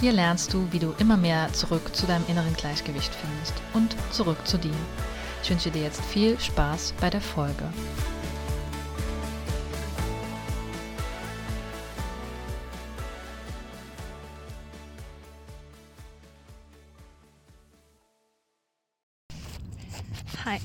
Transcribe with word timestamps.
Hier 0.00 0.12
lernst 0.12 0.54
du, 0.54 0.66
wie 0.72 0.78
du 0.78 0.94
immer 0.98 1.18
mehr 1.18 1.52
zurück 1.52 1.94
zu 1.94 2.06
deinem 2.06 2.24
inneren 2.26 2.54
Gleichgewicht 2.54 3.14
findest 3.14 3.52
und 3.74 3.94
zurück 4.10 4.38
zu 4.46 4.56
dir. 4.56 4.72
Ich 5.42 5.50
wünsche 5.50 5.70
dir 5.70 5.82
jetzt 5.82 6.02
viel 6.02 6.40
Spaß 6.40 6.94
bei 7.02 7.10
der 7.10 7.20
Folge. 7.20 7.70
Hi, 20.46 20.58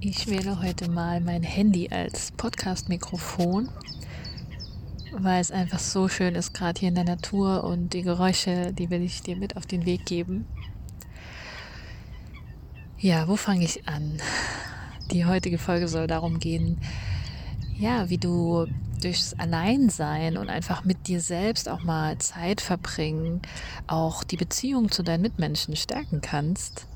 ich 0.00 0.28
wähle 0.28 0.62
heute 0.62 0.90
mal 0.90 1.20
mein 1.20 1.42
Handy 1.42 1.90
als 1.90 2.32
Podcast-Mikrofon 2.32 3.68
weil 5.12 5.40
es 5.40 5.50
einfach 5.50 5.78
so 5.78 6.08
schön 6.08 6.34
ist, 6.34 6.54
gerade 6.54 6.78
hier 6.78 6.88
in 6.88 6.94
der 6.94 7.04
Natur 7.04 7.64
und 7.64 7.92
die 7.92 8.02
Geräusche, 8.02 8.72
die 8.72 8.90
will 8.90 9.02
ich 9.02 9.22
dir 9.22 9.36
mit 9.36 9.56
auf 9.56 9.66
den 9.66 9.86
Weg 9.86 10.06
geben. 10.06 10.46
Ja, 12.98 13.28
wo 13.28 13.36
fange 13.36 13.64
ich 13.64 13.86
an? 13.88 14.18
Die 15.12 15.24
heutige 15.24 15.58
Folge 15.58 15.88
soll 15.88 16.06
darum 16.06 16.38
gehen, 16.38 16.78
ja, 17.78 18.10
wie 18.10 18.18
du 18.18 18.66
durchs 19.00 19.34
Alleinsein 19.34 20.36
und 20.36 20.50
einfach 20.50 20.84
mit 20.84 21.06
dir 21.06 21.20
selbst 21.20 21.68
auch 21.68 21.82
mal 21.82 22.18
Zeit 22.18 22.60
verbringen, 22.60 23.40
auch 23.86 24.24
die 24.24 24.36
Beziehung 24.36 24.90
zu 24.90 25.02
deinen 25.02 25.22
Mitmenschen 25.22 25.76
stärken 25.76 26.20
kannst. 26.20 26.86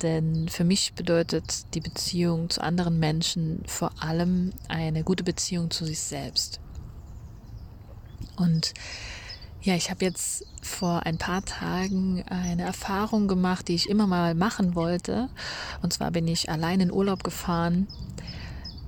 Denn 0.00 0.48
für 0.48 0.64
mich 0.64 0.94
bedeutet 0.94 1.74
die 1.74 1.80
Beziehung 1.80 2.50
zu 2.50 2.62
anderen 2.62 2.98
Menschen 2.98 3.62
vor 3.66 3.92
allem 4.00 4.52
eine 4.68 5.04
gute 5.04 5.22
Beziehung 5.22 5.70
zu 5.70 5.84
sich 5.84 6.00
selbst. 6.00 6.60
Und 8.36 8.74
ja, 9.62 9.76
ich 9.76 9.90
habe 9.90 10.04
jetzt 10.04 10.44
vor 10.60 11.06
ein 11.06 11.18
paar 11.18 11.44
Tagen 11.44 12.24
eine 12.28 12.62
Erfahrung 12.62 13.28
gemacht, 13.28 13.68
die 13.68 13.74
ich 13.74 13.88
immer 13.88 14.06
mal 14.06 14.34
machen 14.34 14.74
wollte. 14.74 15.28
Und 15.82 15.92
zwar 15.92 16.10
bin 16.10 16.26
ich 16.26 16.50
allein 16.50 16.80
in 16.80 16.92
Urlaub 16.92 17.22
gefahren. 17.22 17.86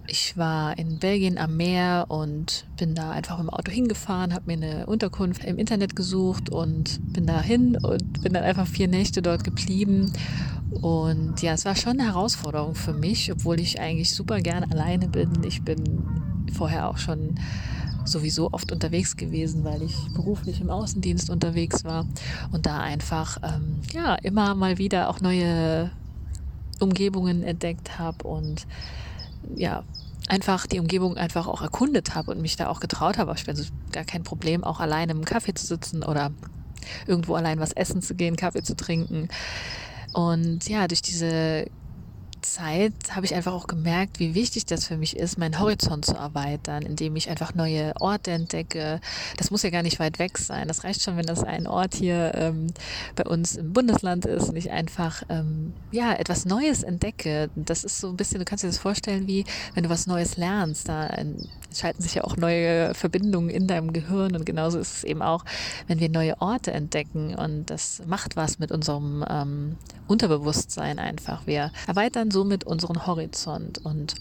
Ich 0.07 0.37
war 0.37 0.77
in 0.77 0.99
Belgien 0.99 1.39
am 1.39 1.57
Meer 1.57 2.07
und 2.09 2.67
bin 2.77 2.95
da 2.95 3.13
einfach 3.13 3.39
im 3.39 3.49
Auto 3.49 3.71
hingefahren, 3.71 4.35
habe 4.35 4.47
mir 4.47 4.67
eine 4.67 4.87
Unterkunft 4.87 5.45
im 5.45 5.59
Internet 5.59 5.97
gesucht 5.97 6.51
und 6.51 7.01
bin 7.13 7.27
da 7.27 7.41
hin 7.41 7.79
und 7.81 8.23
bin 8.23 8.35
dann 8.35 8.45
einfach 8.45 8.67
vier 8.67 8.89
Nächte 8.89 9.23
dort 9.23 9.45
geblieben. 9.45 10.13
Und 10.71 11.41
ja, 11.41 11.53
es 11.53 11.65
war 11.65 11.77
schon 11.77 11.93
eine 11.93 12.05
Herausforderung 12.05 12.75
für 12.75 12.93
mich, 12.93 13.33
obwohl 13.33 13.61
ich 13.61 13.81
eigentlich 13.81 14.13
super 14.13 14.41
gern 14.41 14.65
alleine 14.65 15.09
bin. 15.09 15.43
Ich 15.45 15.63
bin 15.63 16.05
vorher 16.53 16.89
auch 16.89 16.99
schon 16.99 17.37
sowieso 18.05 18.53
oft 18.53 18.73
unterwegs 18.73 19.17
gewesen, 19.17 19.65
weil 19.65 19.83
ich 19.83 19.95
beruflich 20.15 20.61
im 20.61 20.71
Außendienst 20.71 21.31
unterwegs 21.31 21.85
war 21.85 22.07
und 22.53 22.67
da 22.67 22.81
einfach 22.81 23.39
ähm, 23.43 23.81
ja 23.93 24.15
immer 24.17 24.55
mal 24.55 24.79
wieder 24.79 25.09
auch 25.09 25.21
neue 25.21 25.91
Umgebungen 26.81 27.43
entdeckt 27.43 27.99
habe 27.99 28.27
und 28.27 28.67
ja 29.55 29.85
einfach 30.29 30.67
die 30.67 30.81
Umgebung 30.81 31.17
einfach 31.17 31.47
auch 31.47 31.63
erkundet 31.63 32.15
habe 32.15 32.31
und 32.31 32.41
mich 32.41 32.57
da 32.57 32.69
auch 32.69 32.81
getraut 32.81 33.19
habe. 33.19 33.33
Ich 33.37 33.45
bin 33.45 33.57
also 33.57 33.71
gar 33.93 34.05
kein 34.05 34.23
Problem, 34.23 34.65
auch 34.65 34.81
alleine 34.81 35.13
im 35.13 35.25
Kaffee 35.25 35.55
zu 35.55 35.67
sitzen 35.67 36.03
oder 36.03 36.33
irgendwo 37.07 37.35
allein 37.35 37.61
was 37.61 37.73
essen 37.73 38.03
zu 38.03 38.15
gehen, 38.15 38.37
Kaffee 38.37 38.63
zu 38.63 38.77
trinken. 38.77 39.29
Und 40.13 40.69
ja, 40.69 40.87
durch 40.87 41.03
diese 41.03 41.67
Zeit 42.45 42.93
habe 43.11 43.27
ich 43.27 43.35
einfach 43.35 43.53
auch 43.53 43.67
gemerkt, 43.67 44.21
wie 44.21 44.35
wichtig 44.35 44.67
das 44.67 44.87
für 44.87 44.97
mich 44.97 45.17
ist, 45.17 45.39
meinen 45.39 45.59
Horizont 45.59 46.05
zu 46.05 46.15
erweitern, 46.15 46.83
indem 46.83 47.17
ich 47.17 47.31
einfach 47.31 47.55
neue 47.55 47.95
Orte 48.01 48.31
entdecke. 48.31 49.01
Das 49.37 49.51
muss 49.51 49.63
ja 49.63 49.71
gar 49.71 49.83
nicht 49.83 49.99
weit 49.99 50.19
weg 50.19 50.39
sein. 50.39 50.69
Das 50.69 50.85
reicht 50.85 51.03
schon, 51.03 51.17
wenn 51.17 51.27
das 51.27 51.43
ein 51.43 51.67
Ort 51.67 51.95
hier 51.95 52.33
ähm, 52.35 52.69
bei 53.17 53.25
uns 53.25 53.57
im 53.57 53.73
Bundesland 53.73 54.27
ist 54.27 54.51
und 54.51 54.57
ich 54.57 54.71
einfach 54.71 55.23
ähm, 55.29 55.73
ja 55.91 56.13
etwas 56.13 56.45
Neues 56.45 56.83
entdecke. 56.83 57.51
Das 57.57 57.83
ist 57.83 58.01
so 58.01 58.09
ein 58.09 58.17
bisschen, 58.17 58.39
du 58.39 58.45
kannst 58.45 58.63
dir 58.63 58.69
das 58.69 58.79
vorstellen, 58.79 59.27
wie 59.27 59.45
wenn 59.75 59.85
du 59.85 59.91
was 59.91 60.07
Neues 60.07 60.37
lernst. 60.37 60.89
Da 60.89 61.11
schalten 61.73 62.03
sich 62.03 62.15
ja 62.15 62.25
auch 62.25 62.37
neue 62.37 62.95
Verbindungen 62.95 63.51
in 63.51 63.67
deinem 63.67 63.93
Gehirn 63.93 64.37
und 64.37 64.47
genauso 64.47 64.79
ist 64.79 64.99
es 64.99 65.05
eben 65.05 65.23
auch, 65.23 65.45
wenn 65.87 66.01
wir 66.01 66.09
neue 66.09 66.41
Orte 66.41 66.73
entdecken 66.73 67.35
und 67.35 67.71
das 67.71 68.03
macht 68.07 68.37
was 68.37 68.59
mit 68.59 68.71
unserem 68.71 69.25
ähm, 69.29 69.77
Unterbewusstsein 70.07 70.99
einfach. 70.99 71.47
Wir 71.47 71.73
erweitern 71.87 72.31
somit 72.35 72.65
unseren 72.65 73.07
Horizont. 73.07 73.79
Und 73.79 74.15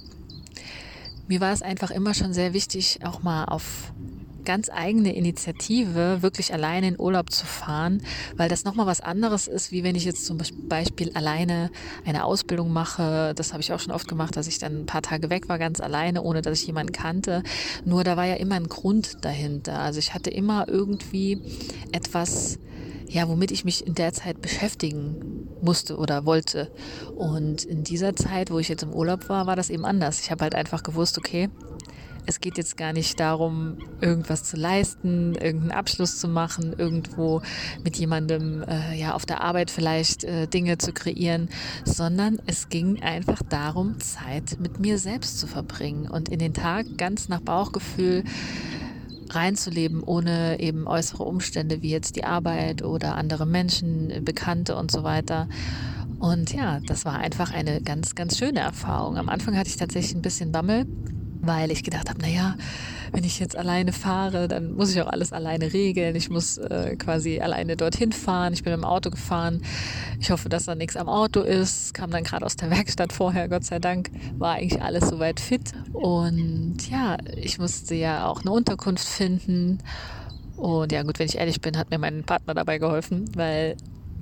mir 1.28 1.41
war 1.41 1.51
es 1.51 1.62
einfach 1.62 1.91
immer 1.91 2.13
schon 2.13 2.31
sehr 2.31 2.53
wichtig, 2.53 3.00
auch 3.03 3.24
mal 3.24 3.46
auf 3.46 3.91
ganz 4.46 4.69
eigene 4.69 5.16
Initiative 5.16 6.22
wirklich 6.22 6.53
alleine 6.53 6.90
in 6.90 7.00
Urlaub 7.00 7.31
zu 7.31 7.46
fahren, 7.46 8.02
weil 8.35 8.50
das 8.50 8.66
nochmal 8.66 8.85
was 8.85 9.02
anderes 9.02 9.47
ist, 9.47 9.72
wie 9.72 9.84
wenn 9.84 9.96
ich 9.96 10.06
jetzt 10.06 10.25
zum 10.25 10.38
Beispiel 10.68 11.12
alleine 11.13 11.72
eine 12.06 12.25
Ausbildung 12.25 12.72
mache. 12.72 13.34
Das 13.35 13.53
habe 13.53 13.62
ich 13.62 13.72
auch 13.73 13.79
schon 13.79 13.94
oft 13.94 14.07
gemacht, 14.07 14.35
dass 14.35 14.47
ich 14.47 14.59
dann 14.59 14.81
ein 14.81 14.85
paar 14.85 15.02
Tage 15.02 15.29
weg 15.29 15.50
war, 15.50 15.59
ganz 15.59 15.79
alleine, 15.79 16.22
ohne 16.23 16.41
dass 16.41 16.59
ich 16.59 16.68
jemanden 16.68 16.91
kannte. 16.91 17.44
Nur 17.85 18.03
da 18.03 18.18
war 18.18 18.25
ja 18.25 18.35
immer 18.35 18.56
ein 18.56 18.68
Grund 18.68 19.23
dahinter. 19.23 19.79
Also 19.79 20.00
ich 20.00 20.13
hatte 20.13 20.29
immer 20.29 20.68
irgendwie 20.68 21.41
etwas, 21.91 22.59
ja, 23.08 23.28
womit 23.28 23.52
ich 23.52 23.66
mich 23.66 23.86
in 23.86 23.96
der 23.96 24.14
Zeit 24.14 24.41
beschäftigen 24.41 25.47
musste 25.62 25.97
oder 25.97 26.25
wollte. 26.25 26.72
Und 27.16 27.64
in 27.64 27.84
dieser 27.84 28.16
Zeit, 28.16 28.52
wo 28.52 28.59
ich 28.59 28.69
jetzt 28.69 28.84
im 28.84 28.94
Urlaub 28.94 29.30
war, 29.30 29.47
war 29.47 29.56
das 29.56 29.69
eben 29.69 29.86
anders. 29.86 30.22
Ich 30.22 30.31
habe 30.31 30.44
halt 30.44 30.56
einfach 30.56 30.84
gewusst, 30.84 31.18
okay, 31.18 31.50
es 32.25 32.40
geht 32.40 32.58
jetzt 32.58 32.78
gar 32.78 32.94
nicht 32.94 33.19
darum, 33.19 33.78
irgendwas 34.02 34.44
zu 34.44 34.58
leisten, 34.58 35.36
irgendeinen 35.36 35.72
Abschluss 35.72 36.19
zu 36.19 36.28
machen, 36.28 36.74
irgendwo 36.78 37.41
mit 37.84 37.97
jemandem 37.97 38.64
äh, 38.64 38.97
ja 38.97 39.14
auf 39.14 39.25
der 39.25 39.41
Arbeit 39.41 39.70
vielleicht 39.70 40.24
äh, 40.24 40.47
Dinge 40.47 40.78
zu 40.78 40.94
kreieren, 40.94 41.50
sondern 41.84 42.41
es 42.46 42.70
ging 42.70 43.02
einfach 43.02 43.41
darum, 43.50 44.00
Zeit 44.00 44.58
mit 44.59 44.80
mir 44.80 45.00
selbst 45.00 45.40
zu 45.40 45.47
verbringen 45.47 46.08
und 46.08 46.30
in 46.30 46.40
den 46.40 46.53
Tag 46.53 46.97
ganz 46.97 47.28
nach 47.28 47.41
Bauchgefühl 47.41 48.24
reinzuleben, 49.35 50.03
ohne 50.03 50.59
eben 50.59 50.88
äußere 50.88 51.23
Umstände 51.23 51.81
wie 51.81 51.89
jetzt 51.89 52.16
die 52.16 52.23
Arbeit 52.23 52.83
oder 52.83 53.16
andere 53.16 53.45
Menschen, 53.45 54.23
Bekannte 54.23 54.75
und 54.75 54.91
so 54.91 55.03
weiter. 55.03 55.47
Und 56.19 56.53
ja, 56.53 56.79
das 56.79 57.05
war 57.05 57.19
einfach 57.19 57.51
eine 57.51 57.81
ganz, 57.81 58.16
ganz 58.16 58.38
schöne 58.38 58.61
Erfahrung. 58.61 59.17
Am 59.17 59.29
Anfang 59.29 59.57
hatte 59.57 59.69
ich 59.69 59.77
tatsächlich 59.77 60.16
ein 60.16 60.22
bisschen 60.22 60.51
Bammel, 60.51 60.85
weil 61.43 61.71
ich 61.71 61.83
gedacht 61.83 62.09
habe, 62.09 62.19
naja, 62.21 62.55
wenn 63.11 63.23
ich 63.23 63.39
jetzt 63.39 63.55
alleine 63.55 63.93
fahre, 63.93 64.47
dann 64.47 64.73
muss 64.73 64.91
ich 64.91 65.01
auch 65.01 65.07
alles 65.07 65.33
alleine 65.33 65.71
regeln. 65.71 66.15
Ich 66.15 66.29
muss 66.29 66.57
äh, 66.57 66.95
quasi 66.95 67.40
alleine 67.40 67.78
dorthin 67.78 68.11
fahren. 68.11 68.53
Ich 68.53 68.63
bin 68.63 68.73
im 68.73 68.84
Auto 68.84 69.11
gefahren. 69.11 69.61
Ich 70.19 70.31
hoffe, 70.31 70.49
dass 70.49 70.66
da 70.66 70.73
nichts 70.73 70.95
am 70.95 71.09
Auto 71.09 71.41
ist. 71.41 71.93
Kam 71.93 72.09
dann 72.09 72.23
gerade 72.23 72.45
aus 72.45 72.55
der 72.55 72.72
Werkstatt 72.72 73.13
vorher, 73.13 73.49
Gott 73.49 73.66
sei 73.66 73.79
Dank, 73.79 74.09
war 74.37 74.55
eigentlich 74.55 74.81
alles 74.81 75.09
soweit 75.09 75.40
fit. 75.40 75.73
Und 75.91 76.90
ja, 76.90 77.17
ich 77.35 77.59
musste 77.59 77.93
ja 77.93 78.25
auch 78.25 78.41
eine 78.41 78.51
Unterkunft 78.51 79.07
finden. 79.07 79.79
Und 80.55 80.91
ja, 80.91 81.03
gut, 81.03 81.19
wenn 81.19 81.28
ich 81.28 81.37
ehrlich 81.37 81.61
bin, 81.61 81.78
hat 81.78 81.91
mir 81.91 81.99
mein 81.99 82.23
Partner 82.23 82.53
dabei 82.53 82.78
geholfen, 82.78 83.29
weil 83.35 83.75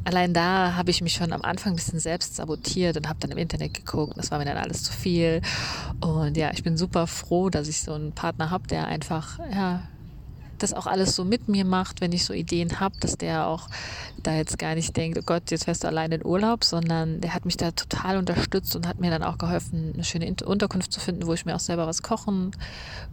allein 0.04 0.34
da 0.34 0.76
habe 0.76 0.92
ich 0.92 1.02
mich 1.02 1.14
schon 1.14 1.34
am 1.34 1.42
Anfang 1.42 1.74
ein 1.74 1.76
bisschen 1.76 2.00
selbst 2.00 2.36
sabotiert 2.36 2.98
und 2.98 3.08
habe 3.08 3.20
dann 3.20 3.32
im 3.32 3.38
Internet 3.38 3.74
geguckt. 3.74 4.14
Das 4.18 4.32
war 4.32 4.40
mir 4.40 4.46
dann 4.46 4.58
alles 4.58 4.84
zu 4.84 4.94
viel. 4.94 5.42
Und 6.00 6.38
ja, 6.38 6.52
ich 6.52 6.64
bin 6.64 6.78
super 6.78 7.08
froh, 7.08 7.50
dass 7.50 7.68
ich 7.68 7.82
so 7.82 7.94
einen 7.94 8.12
Partner 8.12 8.50
habe, 8.50 8.68
der 8.68 8.88
einfach, 8.88 9.40
ja, 9.54 9.84
das 10.62 10.74
auch 10.74 10.86
alles 10.86 11.16
so 11.16 11.26
mit 11.26 11.48
mir 11.48 11.66
macht, 11.66 12.02
wenn 12.02 12.12
ich 12.12 12.26
so 12.26 12.34
Ideen 12.34 12.80
habe, 12.80 12.96
dass 13.00 13.18
der 13.18 13.48
auch 13.48 13.68
da 14.22 14.36
jetzt 14.36 14.60
gar 14.60 14.76
nicht 14.76 14.96
denkt, 14.96 15.18
oh 15.18 15.24
Gott, 15.26 15.50
jetzt 15.50 15.66
fährst 15.66 15.84
du 15.84 15.88
allein 15.88 16.12
in 16.12 16.26
Urlaub, 16.26 16.64
sondern 16.64 17.22
der 17.22 17.34
hat 17.34 17.46
mich 17.46 17.58
da 17.58 17.72
total 17.72 18.18
unterstützt 18.18 18.76
und 18.76 18.88
hat 18.88 19.00
mir 19.00 19.10
dann 19.10 19.24
auch 19.24 19.38
geholfen, 19.38 19.92
eine 19.94 20.04
schöne 20.04 20.34
Unterkunft 20.46 20.94
zu 20.94 21.00
finden, 21.00 21.26
wo 21.26 21.34
ich 21.34 21.46
mir 21.46 21.56
auch 21.56 21.60
selber 21.60 21.88
was 21.88 22.04
kochen 22.04 22.52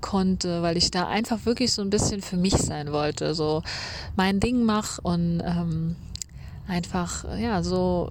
konnte, 0.00 0.62
weil 0.62 0.76
ich 0.76 0.90
da 0.90 1.08
einfach 1.08 1.46
wirklich 1.46 1.73
so 1.73 1.82
ein 1.82 1.90
bisschen 1.90 2.20
für 2.20 2.37
mich 2.37 2.56
sein 2.56 2.93
wollte, 2.93 3.35
so 3.35 3.62
mein 4.17 4.40
Ding 4.40 4.64
mach 4.64 4.99
und 4.99 5.40
ähm, 5.44 5.96
einfach, 6.69 7.25
ja, 7.38 7.62
so 7.62 8.11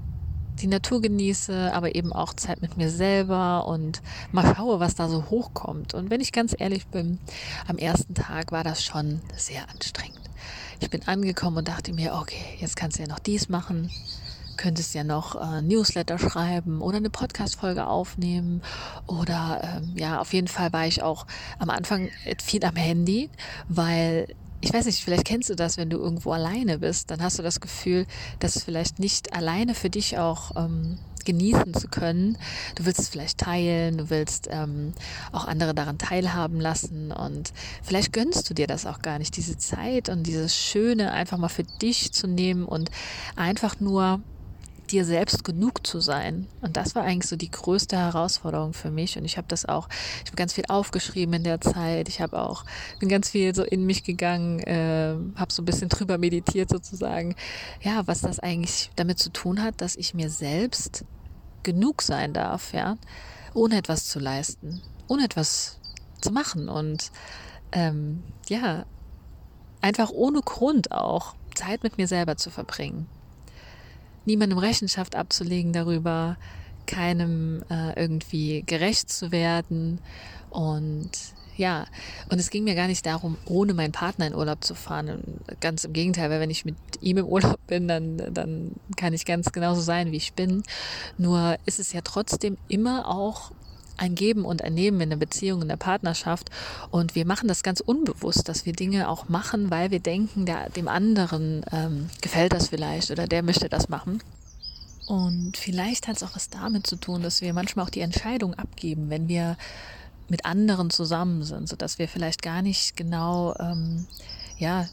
die 0.60 0.68
Natur 0.68 1.02
genieße, 1.02 1.72
aber 1.74 1.96
eben 1.96 2.12
auch 2.12 2.34
Zeit 2.34 2.62
mit 2.62 2.78
mir 2.78 2.90
selber 2.90 3.68
und 3.68 4.02
mal 4.32 4.56
schaue, 4.56 4.80
was 4.80 4.96
da 4.96 5.08
so 5.08 5.30
hochkommt. 5.30 5.94
Und 5.94 6.10
wenn 6.10 6.22
ich 6.22 6.32
ganz 6.32 6.56
ehrlich 6.58 6.88
bin, 6.88 7.20
am 7.68 7.78
ersten 7.78 8.16
Tag 8.16 8.52
war 8.52 8.64
das 8.64 8.84
schon 8.84 9.22
sehr 9.36 9.70
anstrengend. 9.70 10.20
Ich 10.80 10.90
bin 10.90 11.08
angekommen 11.08 11.58
und 11.58 11.68
dachte 11.68 11.94
mir, 11.94 12.16
okay, 12.16 12.44
jetzt 12.60 12.76
kannst 12.76 12.98
du 12.98 13.04
ja 13.04 13.08
noch 13.08 13.20
dies 13.20 13.50
machen, 13.50 13.90
könntest 14.58 14.94
ja 14.96 15.04
noch 15.04 15.36
äh, 15.36 15.62
Newsletter 15.62 16.18
schreiben 16.18 16.82
oder 16.82 16.98
eine 16.98 17.10
Podcast-Folge 17.10 17.88
aufnehmen 17.88 18.62
oder 19.06 19.62
ähm, 19.64 19.94
ja, 19.96 20.20
auf 20.20 20.34
jeden 20.34 20.48
Fall 20.48 20.74
war 20.74 20.88
ich 20.88 21.04
auch 21.04 21.28
am 21.60 21.70
Anfang 21.70 22.10
viel 22.42 22.64
am 22.66 22.76
Handy, 22.76 23.30
weil 23.70 24.28
ich 24.62 24.74
weiß 24.74 24.86
nicht, 24.86 25.04
vielleicht 25.04 25.26
kennst 25.26 25.50
du 25.50 25.56
das, 25.56 25.78
wenn 25.78 25.90
du 25.90 25.98
irgendwo 25.98 26.32
alleine 26.32 26.80
bist, 26.80 27.12
dann 27.12 27.22
hast 27.22 27.38
du 27.38 27.44
das 27.44 27.60
Gefühl, 27.60 28.06
dass 28.40 28.64
vielleicht 28.64 29.00
nicht 29.00 29.34
alleine 29.34 29.76
für 29.76 29.90
dich 29.90 30.18
auch 30.18 30.52
ähm, 30.56 30.98
genießen 31.26 31.74
zu 31.74 31.88
können. 31.88 32.38
Du 32.76 32.86
willst 32.86 33.00
es 33.00 33.10
vielleicht 33.10 33.38
teilen, 33.38 33.98
du 33.98 34.10
willst 34.10 34.48
ähm, 34.50 34.94
auch 35.32 35.46
andere 35.46 35.76
daran 35.76 35.98
teilhaben 35.98 36.60
lassen 36.60 37.12
und 37.12 37.54
vielleicht 37.84 38.14
gönnst 38.14 38.50
du 38.50 38.54
dir 38.54 38.66
das 38.66 38.86
auch 38.86 39.02
gar 39.02 39.20
nicht, 39.20 39.36
diese 39.36 39.58
Zeit 39.58 40.10
und 40.10 40.24
dieses 40.24 40.56
Schöne 40.56 41.12
einfach 41.12 41.38
mal 41.38 41.50
für 41.50 41.64
dich 41.64 42.14
zu 42.14 42.28
nehmen 42.28 42.66
und 42.66 42.90
einfach 43.36 43.80
nur 43.80 44.22
dir 44.92 45.06
selbst 45.06 45.44
genug 45.44 45.86
zu 45.86 46.00
sein. 46.00 46.48
Und 46.62 46.78
das 46.78 46.96
war 46.96 47.04
eigentlich 47.04 47.30
so 47.30 47.36
die 47.36 47.52
größte 47.52 47.98
Herausforderung 47.98 48.74
für 48.74 48.92
mich. 48.92 49.18
Und 49.18 49.26
ich 49.26 49.38
habe 49.38 49.48
das 49.48 49.66
auch, 49.66 49.90
ich 50.24 50.28
habe 50.28 50.38
ganz 50.38 50.54
viel 50.54 50.66
aufgeschrieben 50.68 51.36
in 51.36 51.44
der 51.44 51.62
Zeit. 51.62 52.10
Ich 52.10 52.22
habe 52.22 52.42
auch, 52.42 52.66
bin 53.00 53.10
ganz 53.10 53.30
viel 53.30 53.54
so 53.54 53.64
in 53.64 53.86
mich 53.86 54.04
gegangen, 54.04 54.60
äh, 54.62 55.16
habe 55.36 55.52
so 55.54 55.62
ein 55.62 55.66
bisschen 55.66 55.90
drüber 55.90 56.18
meditiert 56.18 56.70
sozusagen. 56.70 57.36
Ja, 57.82 58.08
was 58.08 58.22
das 58.22 58.40
eigentlich 58.40 58.92
damit 58.96 59.20
zu 59.20 59.30
tun 59.32 59.62
hat, 59.62 59.82
dass 59.82 59.96
ich 59.96 60.14
mir 60.14 60.30
selbst 60.30 61.06
genug 61.64 62.02
sein 62.02 62.34
darf, 62.34 62.74
ja, 62.74 62.98
ohne 63.54 63.78
etwas 63.78 64.06
zu 64.06 64.20
leisten, 64.20 64.82
ohne 65.08 65.26
etwas 65.26 65.80
zu 66.22 66.32
machen 66.32 66.70
und 66.70 67.12
ähm, 67.72 68.24
ja, 68.48 68.86
einfach 69.82 70.10
ohne 70.12 70.42
Grund 70.42 70.92
auch 70.92 71.36
Zeit 71.56 71.84
mit 71.84 71.98
mir 71.98 72.08
selber 72.08 72.38
zu 72.38 72.50
verbringen 72.50 73.08
niemandem 74.28 74.60
Rechenschaft 74.60 75.16
abzulegen 75.16 75.74
darüber, 75.74 76.38
keinem 76.86 77.64
äh, 77.70 78.00
irgendwie 78.00 78.64
gerecht 78.66 79.10
zu 79.10 79.32
werden. 79.32 80.00
Und 80.50 81.10
ja, 81.58 81.86
und 82.30 82.40
es 82.40 82.52
ging 82.52 82.64
mir 82.64 82.76
gar 82.76 82.88
nicht 82.88 83.06
darum, 83.06 83.36
ohne 83.46 83.74
meinen 83.74 83.92
Partner 83.92 84.28
in 84.28 84.36
Urlaub 84.36 84.64
zu 84.64 84.76
fahren. 84.76 85.42
Ganz 85.60 85.84
im 85.86 85.94
Gegenteil, 85.94 86.30
weil 86.30 86.40
wenn 86.40 86.52
ich 86.52 86.66
mit 86.66 86.76
ihm 87.02 87.18
im 87.18 87.26
Urlaub 87.26 87.60
bin, 87.66 87.88
dann, 87.88 88.18
dann 88.32 88.74
kann 88.96 89.14
ich 89.14 89.26
ganz 89.26 89.52
genauso 89.52 89.82
sein, 89.82 90.12
wie 90.12 90.18
ich 90.18 90.34
bin. 90.34 90.62
Nur 91.18 91.58
ist 91.66 91.80
es 91.80 91.94
ja 91.94 92.02
trotzdem 92.04 92.58
immer 92.68 93.08
auch 93.08 93.52
ein 93.98 94.16
Geben 94.16 94.46
und 94.46 94.64
ein 94.64 94.74
Nehmen 94.74 95.02
in 95.02 95.10
der 95.10 95.18
Beziehung, 95.18 95.62
in 95.62 95.68
der 95.68 95.78
Partnerschaft. 95.78 96.50
Und 96.92 97.16
wir 97.16 97.26
machen 97.26 97.48
das 97.48 97.64
ganz 97.64 97.80
unbewusst, 97.80 98.48
dass 98.48 98.66
wir 98.66 98.74
Dinge 98.74 99.10
auch 99.10 99.30
machen, 99.30 99.70
weil 99.72 99.92
wir 99.92 100.00
denken, 100.00 100.46
der, 100.46 100.70
dem 100.70 100.88
anderen 100.88 101.66
ähm, 101.72 102.10
gefällt 102.22 102.54
das 102.54 102.70
vielleicht 102.70 103.12
oder 103.12 103.28
der 103.28 103.44
möchte 103.44 103.70
das 103.70 103.90
machen. 103.90 104.22
Und 105.08 105.56
vielleicht 105.56 106.08
hat 106.08 106.18
es 106.18 106.24
auch 106.24 106.36
was 106.36 106.50
damit 106.50 106.86
zu 106.86 106.98
tun, 106.98 107.22
dass 107.22 107.42
wir 107.42 107.54
manchmal 107.54 107.86
auch 107.86 107.90
die 107.90 108.02
Entscheidung 108.02 108.54
abgeben, 108.56 109.10
wenn 109.10 109.28
wir 109.28 109.58
mit 110.28 110.46
anderen 110.46 110.90
zusammen 110.90 111.44
sind, 111.44 111.70
sodass 111.70 111.98
wir 112.00 112.10
vielleicht 112.10 112.42
gar 112.42 112.62
nicht 112.62 112.98
genau 112.98 113.56
ähm, 113.60 114.06
ja, 114.58 114.88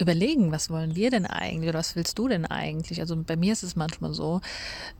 überlegen, 0.00 0.52
was 0.52 0.70
wollen 0.70 0.96
wir 0.96 1.10
denn 1.10 1.26
eigentlich 1.26 1.68
oder 1.68 1.78
was 1.78 1.96
willst 1.96 2.18
du 2.18 2.28
denn 2.28 2.46
eigentlich? 2.46 3.00
Also 3.00 3.16
bei 3.16 3.36
mir 3.36 3.52
ist 3.52 3.62
es 3.62 3.76
manchmal 3.76 4.14
so, 4.14 4.40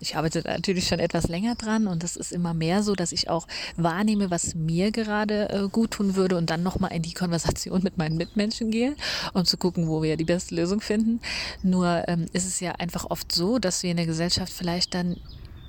ich 0.01 0.17
arbeite 0.17 0.43
natürlich 0.45 0.87
schon 0.87 0.99
etwas 0.99 1.29
länger 1.29 1.55
dran 1.55 1.87
und 1.87 2.05
es 2.05 2.17
ist 2.17 2.33
immer 2.33 2.55
mehr 2.55 2.83
so, 2.83 2.95
dass 2.95 3.13
ich 3.13 3.29
auch 3.29 3.47
wahrnehme, 3.77 4.31
was 4.31 4.55
mir 4.55 4.91
gerade 4.91 5.49
äh, 5.51 5.69
gut 5.69 5.93
tun 5.93 6.17
würde 6.17 6.37
und 6.37 6.51
dann 6.51 6.63
nochmal 6.63 6.93
in 6.93 7.03
die 7.03 7.15
Konversation 7.15 7.83
mit 7.83 7.99
meinen 7.99 8.17
Mitmenschen 8.17 8.71
gehe, 8.71 8.97
um 9.33 9.45
zu 9.45 9.57
gucken, 9.57 9.89
wo 9.89 10.03
wir 10.03 10.17
die 10.17 10.25
beste 10.25 10.55
Lösung 10.55 10.81
finden. 10.81 11.21
Nur 11.63 12.05
ähm, 12.09 12.27
ist 12.33 12.47
es 12.47 12.61
ja 12.61 12.73
einfach 12.73 13.07
oft 13.11 13.33
so, 13.33 13.59
dass 13.59 13.83
wir 13.83 13.91
in 13.91 13.97
der 13.97 14.07
Gesellschaft 14.07 14.53
vielleicht 14.53 14.95
dann 14.95 15.17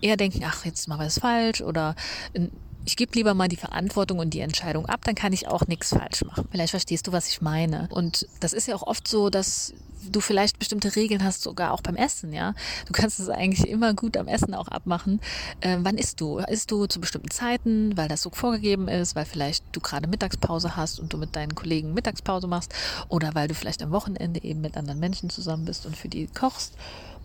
eher 0.01 0.17
denken, 0.17 0.43
ach, 0.45 0.65
jetzt 0.65 0.87
machen 0.87 1.01
wir 1.01 1.07
es 1.07 1.19
falsch 1.19 1.61
oder 1.61 1.95
ich 2.85 2.95
gebe 2.95 3.13
lieber 3.13 3.33
mal 3.33 3.47
die 3.47 3.55
Verantwortung 3.55 4.19
und 4.19 4.33
die 4.33 4.39
Entscheidung 4.39 4.85
ab, 4.85 5.01
dann 5.03 5.15
kann 5.15 5.33
ich 5.33 5.47
auch 5.47 5.67
nichts 5.67 5.89
falsch 5.89 6.23
machen. 6.23 6.47
Vielleicht 6.51 6.71
verstehst 6.71 7.07
du, 7.07 7.11
was 7.11 7.27
ich 7.27 7.41
meine. 7.41 7.87
Und 7.91 8.27
das 8.39 8.53
ist 8.53 8.67
ja 8.67 8.75
auch 8.75 8.83
oft 8.83 9.07
so, 9.07 9.29
dass 9.29 9.73
du 10.09 10.21
vielleicht 10.21 10.59
bestimmte 10.59 10.95
Regeln 10.95 11.23
hast, 11.23 11.41
sogar 11.41 11.71
auch 11.71 11.81
beim 11.81 11.95
Essen, 11.95 12.33
ja. 12.33 12.53
Du 12.85 12.93
kannst 12.93 13.19
es 13.19 13.29
eigentlich 13.29 13.67
immer 13.67 13.93
gut 13.93 14.17
am 14.17 14.27
Essen 14.27 14.53
auch 14.53 14.67
abmachen. 14.67 15.19
Äh, 15.61 15.77
wann 15.81 15.97
isst 15.97 16.21
du? 16.21 16.37
Isst 16.37 16.71
du 16.71 16.85
zu 16.85 16.99
bestimmten 16.99 17.31
Zeiten, 17.31 17.97
weil 17.97 18.07
das 18.07 18.21
so 18.21 18.29
vorgegeben 18.29 18.87
ist, 18.87 19.15
weil 19.15 19.25
vielleicht 19.25 19.63
du 19.71 19.79
gerade 19.79 20.07
Mittagspause 20.07 20.75
hast 20.75 20.99
und 20.99 21.13
du 21.13 21.17
mit 21.17 21.35
deinen 21.35 21.55
Kollegen 21.55 21.93
Mittagspause 21.93 22.47
machst 22.47 22.73
oder 23.09 23.33
weil 23.35 23.47
du 23.47 23.55
vielleicht 23.55 23.81
am 23.81 23.91
Wochenende 23.91 24.43
eben 24.43 24.61
mit 24.61 24.77
anderen 24.77 24.99
Menschen 24.99 25.29
zusammen 25.29 25.65
bist 25.65 25.85
und 25.85 25.97
für 25.97 26.09
die 26.09 26.27
kochst 26.27 26.73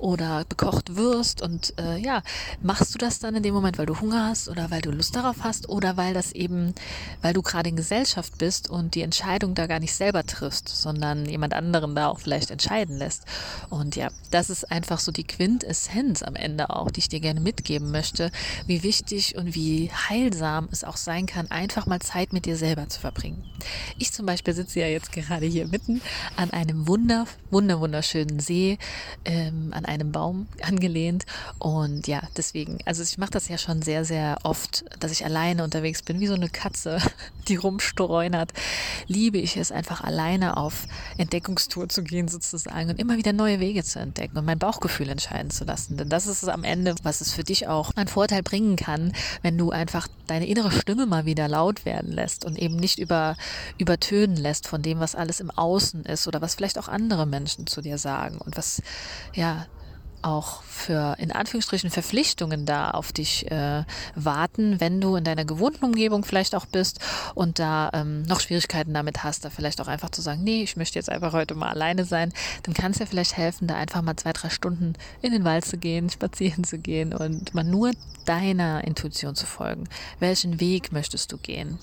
oder 0.01 0.45
bekocht 0.49 0.97
wirst 0.97 1.43
und 1.43 1.75
äh, 1.79 1.99
ja, 1.99 2.23
machst 2.63 2.95
du 2.95 2.99
das 2.99 3.19
dann 3.19 3.35
in 3.37 3.43
dem 3.43 3.55
Moment, 3.55 3.79
weil 3.79 3.87
du 3.87 4.01
Hunger 4.01 4.29
hast 4.29 4.49
oder 4.49 4.71
weil 4.71 4.81
du 4.81 4.91
Lust 4.91 5.15
darauf 5.15 5.37
hast 5.43 5.69
oder 5.69 5.97
weil 5.97 6.15
das 6.15 6.33
eben, 6.33 6.75
weil 7.23 7.35
du 7.35 7.43
gerade 7.43 7.69
in 7.69 7.77
Gesellschaft 7.77 8.39
bist 8.39 8.69
und 8.69 8.95
die 8.95 9.03
Entscheidung 9.03 9.55
da 9.55 9.67
gar 9.67 9.81
nicht 9.81 9.95
selber 9.95 10.25
triffst, 10.25 10.69
sondern 10.69 11.27
jemand 11.27 11.55
anderen 11.55 11.95
da 11.95 12.09
auch 12.09 12.21
vielleicht 12.21 12.51
entscheiden 12.51 12.99
lässt. 12.99 13.25
Und 13.69 13.97
ja, 13.97 14.09
das 14.31 14.49
ist 14.49 14.71
einfach 14.71 15.01
so 15.01 15.13
die 15.13 15.25
Quintessenz 15.25 16.23
am 16.23 16.37
Ende 16.37 16.71
auch, 16.71 16.91
die 16.91 17.01
ich 17.01 17.09
dir 17.09 17.21
gerne 17.21 17.41
mitgeben 17.41 17.91
möchte, 17.91 18.31
wie 18.67 18.83
wichtig 18.83 19.37
und 19.37 19.55
wie 19.55 19.91
heilsam 20.09 20.69
es 20.71 20.85
auch 20.85 20.97
sein 20.97 21.27
kann, 21.27 21.51
einfach 21.51 21.87
mal 21.87 22.01
Zeit 22.01 22.33
mit 22.33 22.47
dir 22.47 22.57
selber 22.57 22.89
zu 22.89 23.01
verbringen. 23.01 23.45
Ich 23.99 24.13
zum 24.13 24.27
Beispiel 24.27 24.55
sitze 24.55 24.81
ja 24.81 24.87
jetzt 24.87 25.13
gerade 25.13 25.47
hier 25.47 25.67
mitten 25.67 26.01
an 26.37 26.51
einem 26.51 26.87
wunder, 26.87 27.27
wunder, 27.51 27.81
wunderschönen 27.81 28.41
See, 28.41 28.79
ähm, 29.25 29.73
an 29.73 29.85
einem 29.85 30.13
Baum 30.13 30.47
angelehnt. 30.63 31.27
Und 31.59 32.07
ja, 32.07 32.23
deswegen, 32.37 32.79
also 32.85 33.03
ich 33.03 33.19
mache 33.19 33.33
das 33.33 33.49
ja 33.49 33.59
schon 33.59 33.83
sehr, 33.83 34.05
sehr 34.05 34.39
oft, 34.45 34.85
dass 35.01 35.13
ich 35.13 35.25
alleine 35.25 35.65
unterwegs 35.65 36.03
bin, 36.03 36.21
wie 36.21 36.27
so 36.27 36.35
eine 36.35 36.49
Katze, 36.49 36.99
die 37.49 37.57
rumstreunert. 37.57 38.53
Liebe 39.07 39.39
ich 39.39 39.57
es 39.57 39.73
einfach 39.73 40.03
alleine 40.03 40.57
auf 40.57 40.87
Entdeckungstour 41.19 41.89
zu 41.89 42.05
gehen 42.05 42.29
sozusagen 42.29 42.91
und 42.91 42.99
immer 42.99 43.17
wieder 43.17 43.33
neue 43.33 43.61
Wege 43.61 43.83
zu 43.83 43.99
entdecken 43.99 44.20
und 44.35 44.45
mein 44.45 44.59
Bauchgefühl 44.59 45.09
entscheiden 45.09 45.51
zu 45.51 45.65
lassen. 45.65 45.97
Denn 45.97 46.09
das 46.09 46.27
ist 46.27 46.43
es 46.43 46.49
am 46.49 46.65
Ende, 46.65 46.95
was 47.03 47.21
es 47.21 47.33
für 47.33 47.45
dich 47.45 47.69
auch 47.69 47.93
einen 47.97 48.09
Vorteil 48.09 48.43
bringen 48.43 48.77
kann, 48.77 49.13
wenn 49.43 49.57
du 49.59 49.71
einfach 49.71 50.09
deine 50.27 50.47
innere 50.47 50.71
Stimme 50.71 51.07
mal 51.07 51.25
wieder 51.25 51.49
laut 51.49 51.85
werden 51.85 52.13
lässt 52.13 52.45
und 52.45 52.59
eben 52.59 52.77
nicht 52.77 52.99
über, 52.99 53.37
übertönen 53.79 54.37
lässt 54.37 54.69
von 54.69 54.83
dem, 54.83 55.01
was 55.01 55.15
alles 55.15 55.41
im 55.41 55.51
Außen 55.51 56.05
ist 56.05 56.27
oder 56.29 56.41
was 56.41 56.55
vielleicht 56.55 56.79
auch 56.79 56.89
andere 56.89 57.27
Menschen 57.27 57.67
zu 57.67 57.81
dir 57.81 57.99
sagen 57.99 58.39
und 58.39 58.57
was, 58.57 58.83
ja, 59.35 59.67
auch 60.23 60.63
für 60.63 61.17
in 61.19 61.33
Anführungsstrichen 61.33 61.91
Verpflichtungen 61.91 62.67
da 62.67 62.91
auf 62.91 63.13
dich 63.13 63.51
äh, 63.51 63.85
warten, 64.15 64.81
wenn 64.81 65.01
du 65.01 65.17
in 65.17 65.25
deiner 65.25 65.45
gewohnten 65.45 65.85
Umgebung 65.85 66.25
vielleicht 66.25 66.55
auch 66.55 66.67
bist 66.67 67.01
und 67.35 67.59
da 67.59 67.91
ähm, 67.93 68.23
noch 68.23 68.41
Schwierigkeiten 68.41 68.95
damit 68.95 69.23
hast, 69.25 69.45
da 69.45 69.51
vielleicht 69.51 69.81
auch 69.81 69.89
einfach 69.89 70.11
zu 70.11 70.23
sagen, 70.23 70.43
nee, 70.43 70.63
ich 70.63 70.77
möchte 70.77 70.99
jetzt 70.99 71.11
einfach 71.11 71.33
heute 71.33 71.55
mal 71.55 71.71
alleine 71.71 72.05
sein, 72.05 72.33
dann 72.63 72.75
kann 72.75 72.93
es 72.93 72.99
ja 72.99 73.07
vielleicht 73.07 73.37
helfen, 73.37 73.67
da 73.67 73.77
einfach 73.77 74.03
mal 74.03 74.17
zwei, 74.17 74.33
drei 74.33 74.51
Stunden 74.51 74.95
in 75.23 75.33
den 75.33 75.45
Wald 75.45 75.65
zu 75.65 75.79
gehen, 75.79 76.11
spazieren 76.11 76.65
zu 76.65 76.79
gehen 76.79 77.13
und 77.13 77.55
mal 77.55 77.65
nur 77.65 77.93
deiner 78.25 78.85
Intuition 78.85 79.35
zu 79.35 79.47
folgen. 79.47 79.89
Welchen 80.19 80.61
Weg 80.61 80.93
möchtest 80.93 81.33
du 81.33 81.39
gehen? 81.39 81.79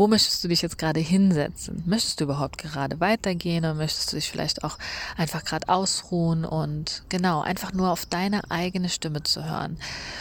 Wo 0.00 0.08
möchtest 0.08 0.42
du 0.42 0.48
dich 0.48 0.62
jetzt 0.62 0.78
gerade 0.78 0.98
hinsetzen? 0.98 1.82
Möchtest 1.84 2.20
du 2.20 2.24
überhaupt 2.24 2.56
gerade 2.56 3.00
weitergehen 3.00 3.66
oder 3.66 3.74
möchtest 3.74 4.10
du 4.10 4.16
dich 4.16 4.30
vielleicht 4.30 4.64
auch 4.64 4.78
einfach 5.14 5.44
gerade 5.44 5.68
ausruhen 5.68 6.46
und 6.46 7.02
genau, 7.10 7.42
einfach 7.42 7.74
nur 7.74 7.90
auf 7.90 8.06
deine 8.06 8.50
eigene 8.50 8.88
Stimme 8.88 9.22
zu 9.24 9.44
hören? 9.44 9.78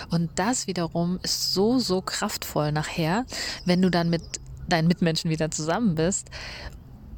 Und 0.09 0.31
das 0.35 0.67
wiederum 0.67 1.17
ist 1.23 1.53
so, 1.53 1.79
so 1.79 2.01
kraftvoll 2.01 2.73
nachher, 2.73 3.25
wenn 3.63 3.81
du 3.81 3.89
dann 3.89 4.09
mit 4.09 4.21
deinen 4.67 4.89
Mitmenschen 4.89 5.31
wieder 5.31 5.49
zusammen 5.49 5.95
bist 5.95 6.29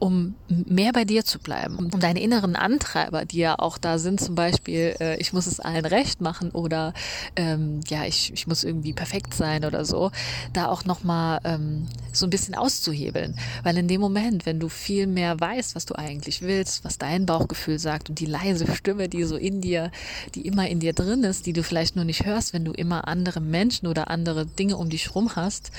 um 0.01 0.33
mehr 0.47 0.93
bei 0.93 1.05
dir 1.05 1.23
zu 1.23 1.37
bleiben, 1.37 1.75
um 1.75 1.99
deine 1.99 2.21
inneren 2.21 2.55
Antreiber, 2.55 3.23
die 3.23 3.37
ja 3.37 3.59
auch 3.59 3.77
da 3.77 3.99
sind, 3.99 4.19
zum 4.19 4.33
Beispiel, 4.33 4.95
äh, 4.99 5.17
ich 5.17 5.31
muss 5.31 5.45
es 5.45 5.59
allen 5.59 5.85
recht 5.85 6.21
machen 6.21 6.49
oder 6.49 6.95
ähm, 7.35 7.81
ja, 7.87 8.05
ich, 8.05 8.33
ich 8.33 8.47
muss 8.47 8.63
irgendwie 8.63 8.93
perfekt 8.93 9.35
sein 9.35 9.63
oder 9.63 9.85
so, 9.85 10.09
da 10.53 10.69
auch 10.69 10.85
nochmal 10.85 11.39
ähm, 11.43 11.87
so 12.11 12.25
ein 12.25 12.31
bisschen 12.31 12.55
auszuhebeln. 12.55 13.35
Weil 13.61 13.77
in 13.77 13.87
dem 13.87 14.01
Moment, 14.01 14.47
wenn 14.47 14.59
du 14.59 14.69
viel 14.69 15.05
mehr 15.05 15.39
weißt, 15.39 15.75
was 15.75 15.85
du 15.85 15.93
eigentlich 15.93 16.41
willst, 16.41 16.83
was 16.83 16.97
dein 16.97 17.27
Bauchgefühl 17.27 17.77
sagt 17.77 18.09
und 18.09 18.19
die 18.19 18.25
leise 18.25 18.65
Stimme, 18.73 19.07
die 19.07 19.23
so 19.23 19.35
in 19.35 19.61
dir, 19.61 19.91
die 20.33 20.47
immer 20.47 20.67
in 20.67 20.79
dir 20.79 20.93
drin 20.93 21.23
ist, 21.23 21.45
die 21.45 21.53
du 21.53 21.61
vielleicht 21.61 21.95
nur 21.95 22.05
nicht 22.05 22.25
hörst, 22.25 22.53
wenn 22.53 22.65
du 22.65 22.71
immer 22.71 23.07
andere 23.07 23.39
Menschen 23.39 23.85
oder 23.85 24.09
andere 24.09 24.47
Dinge 24.47 24.77
um 24.77 24.89
dich 24.89 25.13
rum 25.13 25.35
hast, 25.35 25.71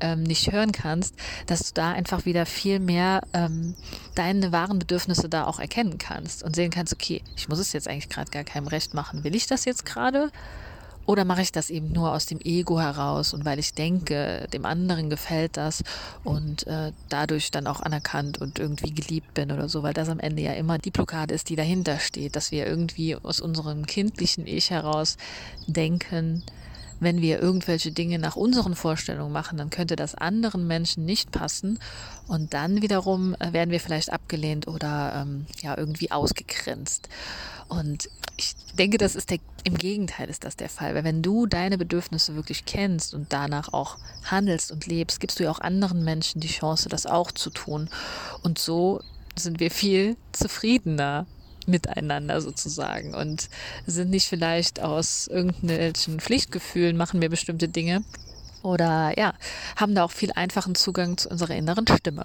ähm, 0.00 0.24
nicht 0.24 0.52
hören 0.52 0.72
kannst, 0.72 1.14
dass 1.46 1.60
du 1.60 1.70
da 1.72 1.92
einfach 1.92 2.26
wieder 2.26 2.44
viel 2.44 2.78
mehr 2.78 3.22
ähm, 3.32 3.61
deine 4.14 4.52
wahren 4.52 4.78
Bedürfnisse 4.78 5.28
da 5.28 5.46
auch 5.46 5.58
erkennen 5.58 5.98
kannst 5.98 6.42
und 6.42 6.56
sehen 6.56 6.70
kannst, 6.70 6.92
okay, 6.92 7.22
ich 7.36 7.48
muss 7.48 7.58
es 7.58 7.72
jetzt 7.72 7.88
eigentlich 7.88 8.08
gerade 8.08 8.30
gar 8.30 8.44
keinem 8.44 8.66
recht 8.66 8.94
machen. 8.94 9.24
Will 9.24 9.34
ich 9.34 9.46
das 9.46 9.64
jetzt 9.64 9.84
gerade? 9.84 10.30
Oder 11.04 11.24
mache 11.24 11.42
ich 11.42 11.50
das 11.50 11.68
eben 11.68 11.92
nur 11.92 12.12
aus 12.12 12.26
dem 12.26 12.38
Ego 12.40 12.80
heraus 12.80 13.34
und 13.34 13.44
weil 13.44 13.58
ich 13.58 13.74
denke, 13.74 14.46
dem 14.52 14.64
anderen 14.64 15.10
gefällt 15.10 15.56
das 15.56 15.82
und 16.22 16.66
äh, 16.68 16.92
dadurch 17.08 17.50
dann 17.50 17.66
auch 17.66 17.80
anerkannt 17.80 18.40
und 18.40 18.60
irgendwie 18.60 18.94
geliebt 18.94 19.34
bin 19.34 19.50
oder 19.50 19.68
so, 19.68 19.82
weil 19.82 19.94
das 19.94 20.08
am 20.08 20.20
Ende 20.20 20.42
ja 20.42 20.52
immer 20.52 20.78
die 20.78 20.92
Blockade 20.92 21.34
ist, 21.34 21.48
die 21.48 21.56
dahinter 21.56 21.98
steht, 21.98 22.36
dass 22.36 22.52
wir 22.52 22.66
irgendwie 22.66 23.16
aus 23.16 23.40
unserem 23.40 23.84
kindlichen 23.84 24.46
Ich 24.46 24.70
heraus 24.70 25.16
denken, 25.66 26.44
wenn 27.02 27.20
wir 27.20 27.40
irgendwelche 27.40 27.92
Dinge 27.92 28.18
nach 28.18 28.36
unseren 28.36 28.74
Vorstellungen 28.74 29.32
machen, 29.32 29.58
dann 29.58 29.70
könnte 29.70 29.96
das 29.96 30.14
anderen 30.14 30.66
Menschen 30.66 31.04
nicht 31.04 31.32
passen 31.32 31.78
und 32.28 32.54
dann 32.54 32.82
wiederum 32.82 33.34
äh, 33.40 33.52
werden 33.52 33.70
wir 33.70 33.80
vielleicht 33.80 34.12
abgelehnt 34.12 34.68
oder 34.68 35.22
ähm, 35.22 35.46
ja 35.60 35.76
irgendwie 35.76 36.10
ausgegrenzt. 36.10 37.08
Und 37.68 38.08
ich 38.36 38.54
denke, 38.78 38.98
das 38.98 39.16
ist 39.16 39.30
der, 39.30 39.38
im 39.64 39.76
Gegenteil 39.76 40.28
ist 40.28 40.44
das 40.44 40.56
der 40.56 40.68
Fall, 40.68 40.94
weil 40.94 41.04
wenn 41.04 41.22
du 41.22 41.46
deine 41.46 41.78
Bedürfnisse 41.78 42.34
wirklich 42.34 42.64
kennst 42.64 43.14
und 43.14 43.32
danach 43.32 43.72
auch 43.72 43.98
handelst 44.24 44.70
und 44.72 44.86
lebst, 44.86 45.20
gibst 45.20 45.40
du 45.40 45.44
ja 45.44 45.50
auch 45.50 45.60
anderen 45.60 46.04
Menschen 46.04 46.40
die 46.40 46.48
Chance, 46.48 46.88
das 46.88 47.06
auch 47.06 47.32
zu 47.32 47.50
tun. 47.50 47.88
Und 48.42 48.58
so 48.58 49.00
sind 49.36 49.60
wir 49.60 49.70
viel 49.70 50.16
zufriedener 50.32 51.26
miteinander 51.68 52.40
sozusagen 52.40 53.14
und 53.14 53.48
sind 53.86 54.10
nicht 54.10 54.28
vielleicht 54.28 54.80
aus 54.80 55.26
irgendwelchen 55.26 56.20
Pflichtgefühlen 56.20 56.96
machen 56.96 57.20
wir 57.20 57.28
bestimmte 57.28 57.68
Dinge 57.68 58.02
oder 58.62 59.12
ja, 59.18 59.34
haben 59.76 59.94
da 59.94 60.04
auch 60.04 60.12
viel 60.12 60.32
einfachen 60.32 60.74
Zugang 60.74 61.16
zu 61.16 61.28
unserer 61.28 61.54
inneren 61.54 61.86
Stimme. 61.86 62.24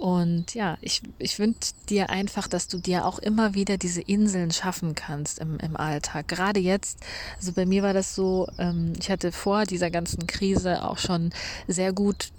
Und 0.00 0.54
ja, 0.54 0.78
ich, 0.80 1.02
ich 1.18 1.38
wünsche 1.38 1.74
dir 1.90 2.08
einfach, 2.08 2.48
dass 2.48 2.68
du 2.68 2.78
dir 2.78 3.04
auch 3.04 3.18
immer 3.18 3.52
wieder 3.52 3.76
diese 3.76 4.00
Inseln 4.00 4.50
schaffen 4.50 4.94
kannst 4.94 5.40
im, 5.40 5.58
im 5.58 5.76
Alltag. 5.76 6.26
Gerade 6.26 6.58
jetzt, 6.58 7.00
also 7.36 7.52
bei 7.52 7.66
mir 7.66 7.82
war 7.82 7.92
das 7.92 8.14
so, 8.14 8.48
ähm, 8.56 8.94
ich 8.98 9.10
hatte 9.10 9.30
vor 9.30 9.64
dieser 9.66 9.90
ganzen 9.90 10.26
Krise 10.26 10.88
auch 10.88 10.96
schon 10.96 11.32
sehr 11.68 11.92
gut 11.92 12.30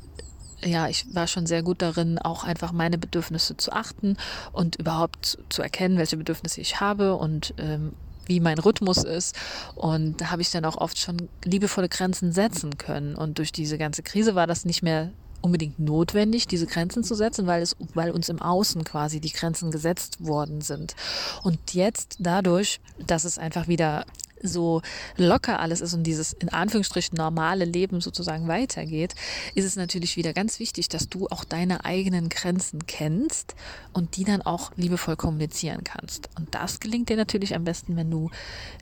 ja, 0.64 0.88
ich 0.88 1.06
war 1.14 1.28
schon 1.28 1.46
sehr 1.46 1.64
gut 1.64 1.82
darin, 1.82 2.20
auch 2.20 2.44
einfach 2.44 2.72
meine 2.72 2.98
Bedürfnisse 2.98 3.58
zu 3.58 3.72
achten 3.72 4.18
und 4.52 4.76
überhaupt 4.78 5.40
zu 5.50 5.62
erkennen, 5.62 5.98
welche 5.98 6.18
Bedürfnisse 6.18 6.62
ich 6.62 6.80
habe 6.80 7.16
und 7.16 7.54
ähm, 7.58 7.94
wie 8.26 8.40
mein 8.40 8.60
Rhythmus 8.60 9.04
ist. 9.04 9.36
Und 9.76 10.22
da 10.22 10.32
habe 10.32 10.42
ich 10.42 10.52
dann 10.52 10.66
auch 10.66 10.78
oft 10.78 10.98
schon 10.98 11.30
liebevolle 11.44 11.90
Grenzen 11.90 12.32
setzen 12.32 12.78
können. 12.78 13.16
Und 13.16 13.38
durch 13.40 13.52
diese 13.52 13.78
ganze 13.78 14.04
Krise 14.04 14.36
war 14.36 14.48
das 14.48 14.66
nicht 14.66 14.84
mehr 14.84 15.12
unbedingt 15.42 15.80
notwendig, 15.80 16.48
diese 16.48 16.68
Grenzen 16.68 17.04
zu 17.04 17.16
setzen, 17.16 17.48
weil 17.48 17.62
es, 17.62 17.76
weil 17.94 18.12
uns 18.12 18.30
im 18.30 18.42
Außen 18.42 18.84
quasi 18.84 19.20
die 19.20 19.32
Grenzen 19.32 19.72
gesetzt 19.72 20.24
worden 20.24 20.62
sind. 20.62 20.96
Und 21.44 21.74
jetzt 21.74 22.18
dadurch, 22.20 22.80
dass 23.06 23.26
es 23.26 23.38
einfach 23.38 23.68
wieder 23.68 24.06
so 24.44 24.82
locker 25.18 25.60
alles 25.60 25.82
ist 25.82 25.94
und 25.94 26.04
dieses 26.04 26.34
in 26.34 26.50
Anführungsstrichen 26.50 27.18
normale 27.18 27.66
Leben 27.66 28.02
sozusagen 28.02 28.48
weitergeht, 28.48 29.16
ist 29.56 29.66
es 29.66 29.76
natürlich 29.76 30.18
wieder 30.18 30.34
ganz 30.34 30.60
wichtig, 30.60 30.90
dass 30.90 31.10
du 31.10 31.28
auch 31.28 31.44
deine 31.44 31.86
eigenen 31.86 32.30
Grenzen 32.30 32.86
kennst 32.86 33.56
und 33.94 34.18
die 34.18 34.24
dann 34.24 34.42
auch 34.42 34.72
liebevoll 34.76 35.16
kommunizieren 35.16 35.84
kannst. 35.84 36.30
Und 36.38 36.54
das 36.56 36.80
gelingt 36.80 37.10
dir 37.10 37.18
natürlich 37.18 37.56
am 37.56 37.64
besten, 37.64 37.96
wenn 37.96 38.10
du, 38.10 38.30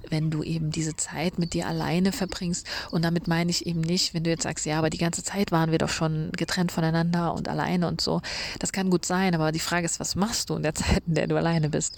wenn 0.10 0.30
du 0.32 0.44
eben 0.44 0.72
diese 0.72 0.96
Zeit 0.96 1.40
mit 1.40 1.54
dir 1.54 1.68
alleine 1.68 2.12
verbringst. 2.12 2.68
Und 2.92 3.04
damit 3.04 3.28
meine 3.28 3.50
ich 3.50 3.66
eben 3.66 3.82
nicht, 3.82 4.14
wenn 4.14 4.24
du 4.24 4.30
jetzt 4.30 4.44
sagst, 4.44 4.66
ja, 4.66 4.78
aber 4.78 4.90
die 4.90 4.98
ganze 4.98 5.24
Zeit 5.24 5.52
waren 5.52 5.72
wir 5.72 5.78
doch 5.78 5.90
schon 5.90 6.32
getrennt 6.36 6.72
voneinander 6.72 7.34
und 7.34 7.48
alleine 7.48 7.88
und 7.88 8.02
so. 8.02 8.22
Das 8.60 8.72
kann 8.72 8.90
gut 8.90 9.06
sein, 9.06 9.36
aber 9.36 9.52
die 9.52 9.60
Frage 9.60 9.86
ist, 9.86 10.00
was 10.00 10.16
machst 10.16 10.50
du 10.50 10.56
in 10.56 10.64
der 10.64 10.76
Zeit, 10.76 11.04
in 11.08 11.16
der 11.16 11.28
du 11.28 11.36
alleine 11.36 11.70
bist? 11.70 11.96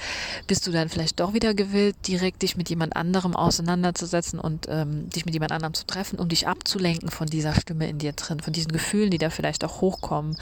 Bist 0.47 0.65
du 0.67 0.71
dann 0.71 0.89
vielleicht 0.89 1.19
doch 1.19 1.33
wieder 1.33 1.53
gewillt, 1.53 1.95
direkt 2.07 2.41
dich 2.41 2.57
mit 2.57 2.69
jemand 2.69 2.95
anderem 2.95 3.35
aus 3.35 3.50
auseinanderzusetzen 3.51 4.39
und 4.39 4.67
ähm, 4.69 5.09
dich 5.09 5.25
mit 5.25 5.33
jemand 5.33 5.51
anderem 5.51 5.73
zu 5.73 5.85
treffen, 5.85 6.19
um 6.19 6.29
dich 6.29 6.47
abzulenken 6.47 7.09
von 7.09 7.27
dieser 7.27 7.53
Stimme 7.53 7.89
in 7.89 7.97
dir 7.97 8.13
drin, 8.13 8.39
von 8.39 8.53
diesen 8.53 8.71
Gefühlen, 8.71 9.11
die 9.11 9.17
da 9.17 9.29
vielleicht 9.29 9.65
auch 9.65 9.81
hochkommen. 9.81 10.37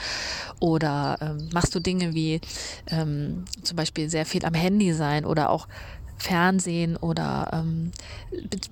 Oder 0.60 1.18
ähm, 1.20 1.48
machst 1.52 1.74
du 1.74 1.80
Dinge 1.80 2.14
wie 2.14 2.40
ähm, 2.86 3.44
zum 3.62 3.76
Beispiel 3.76 4.08
sehr 4.08 4.26
viel 4.26 4.44
am 4.44 4.54
Handy 4.54 4.92
sein 4.92 5.24
oder 5.24 5.50
auch 5.50 5.66
Fernsehen 6.20 6.96
oder 6.96 7.50
ähm, 7.52 7.92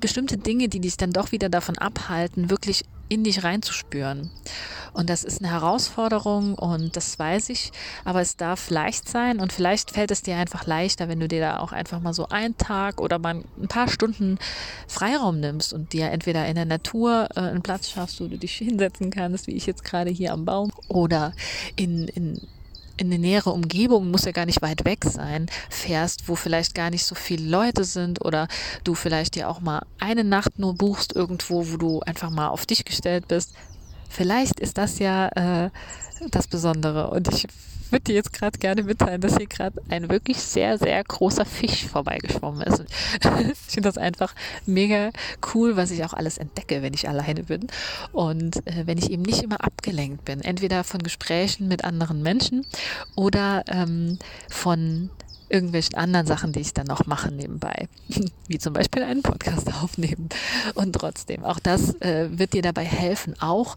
bestimmte 0.00 0.37
Dinge, 0.37 0.69
die 0.69 0.81
dich 0.81 0.97
dann 0.97 1.12
doch 1.12 1.33
wieder 1.33 1.49
davon 1.49 1.78
abhalten, 1.78 2.50
wirklich 2.50 2.85
in 3.09 3.25
dich 3.25 3.43
reinzuspüren. 3.43 4.31
Und 4.93 5.09
das 5.09 5.25
ist 5.25 5.40
eine 5.40 5.50
Herausforderung 5.50 6.55
und 6.55 6.97
das 6.97 7.19
weiß 7.19 7.50
ich, 7.50 7.73
aber 8.05 8.21
es 8.21 8.37
darf 8.37 8.69
leicht 8.69 9.09
sein 9.09 9.40
und 9.40 9.52
vielleicht 9.52 9.93
fällt 9.93 10.11
es 10.11 10.23
dir 10.23 10.37
einfach 10.37 10.67
leichter, 10.67 11.09
wenn 11.09 11.21
du 11.21 11.28
dir 11.28 11.40
da 11.40 11.61
auch 11.61 11.73
einfach 11.73 12.00
mal 12.00 12.12
so 12.12 12.28
einen 12.28 12.57
Tag 12.57 13.00
oder 13.00 13.19
mal 13.19 13.43
ein 13.61 13.69
paar 13.69 13.88
Stunden 13.88 14.38
Freiraum 14.87 15.40
nimmst 15.40 15.73
und 15.73 15.93
dir 15.93 16.11
entweder 16.11 16.47
in 16.47 16.57
der 16.57 16.64
Natur 16.64 17.28
äh, 17.35 17.40
einen 17.40 17.62
Platz 17.62 17.90
schaffst, 17.90 18.21
wo 18.21 18.26
du 18.26 18.38
dich 18.38 18.55
hinsetzen 18.55 19.11
kannst, 19.11 19.47
wie 19.47 19.55
ich 19.55 19.67
jetzt 19.67 19.85
gerade 19.85 20.11
hier 20.11 20.33
am 20.33 20.45
Baum, 20.45 20.71
oder 20.88 21.33
in, 21.76 22.09
in 22.09 22.40
in 22.99 23.07
eine 23.07 23.19
nähere 23.19 23.50
Umgebung, 23.50 24.11
muss 24.11 24.25
ja 24.25 24.33
gar 24.33 24.47
nicht 24.47 24.62
weit 24.62 24.85
weg 24.85 25.05
sein, 25.05 25.47
fährst, 25.71 26.28
wo 26.28 26.35
vielleicht 26.35 26.75
gar 26.75 26.90
nicht 26.90 27.05
so 27.05 27.14
viele 27.14 27.49
Leute 27.49 27.85
sind 27.85 28.25
oder 28.25 28.49
du 28.85 28.95
vielleicht 28.95 29.35
dir 29.35 29.49
auch 29.49 29.61
mal 29.61 29.83
eine 29.99 30.25
Nacht 30.25 30.59
nur 30.59 30.75
buchst 30.75 31.14
irgendwo, 31.14 31.73
wo 31.73 31.76
du 31.76 32.00
einfach 32.00 32.31
mal 32.31 32.49
auf 32.49 32.67
dich 32.67 32.85
gestellt 32.85 33.28
bist. 33.28 33.52
Vielleicht 34.09 34.61
ist 34.61 34.78
das 34.78 34.99
ja 34.99 35.28
äh, 35.28 35.71
das 36.31 36.47
Besondere. 36.47 37.11
Und 37.11 37.28
ich 37.28 37.47
würde 37.92 38.04
dir 38.04 38.14
jetzt 38.14 38.33
gerade 38.33 38.59
gerne 38.59 38.83
mitteilen, 38.83 39.21
dass 39.21 39.37
hier 39.37 39.47
gerade 39.47 39.80
ein 39.88 40.09
wirklich 40.09 40.38
sehr, 40.38 40.78
sehr 40.78 41.02
großer 41.02 41.45
Fisch 41.45 41.87
vorbeigeschwommen 41.87 42.62
ist. 42.62 42.80
ich 43.52 43.59
finde 43.59 43.88
das 43.88 43.99
einfach 43.99 44.35
mega 44.66 45.11
cool, 45.54 45.76
was 45.76 45.90
ich 45.90 46.04
auch 46.04 46.12
alles 46.12 46.38
entdecke, 46.38 46.83
wenn 46.83 46.95
ich 46.95 47.09
alleine 47.09 47.45
bin. 47.45 47.66
Und 48.12 48.66
äh, 48.66 48.87
wenn 48.87 48.99
ich 48.99 49.11
eben 49.11 49.23
nicht 49.23 49.42
immer 49.42 49.62
abgelenkt 49.64 50.25
bin, 50.25 50.40
entweder 50.40 50.85
von 50.85 51.02
Gesprächen 51.02 51.68
mit 51.68 51.85
anderen 51.85 52.23
Menschen 52.23 52.66
oder 53.16 53.64
ähm, 53.68 54.18
von 54.49 55.11
irgendwelchen 55.49 55.95
anderen 55.95 56.26
Sachen, 56.26 56.52
die 56.52 56.61
ich 56.61 56.75
dann 56.75 56.87
noch 56.87 57.07
mache 57.07 57.30
nebenbei, 57.30 57.88
wie 58.49 58.59
zum 58.59 58.73
Beispiel 58.73 59.02
einen 59.02 59.23
Podcast 59.23 59.73
aufnehmen. 59.83 60.28
Und 60.75 60.92
trotzdem, 60.95 61.45
auch 61.45 61.59
das 61.59 62.00
äh, 62.00 62.28
wird 62.30 62.52
dir 62.52 62.62
dabei 62.62 62.85
helfen, 62.85 63.35
auch 63.40 63.76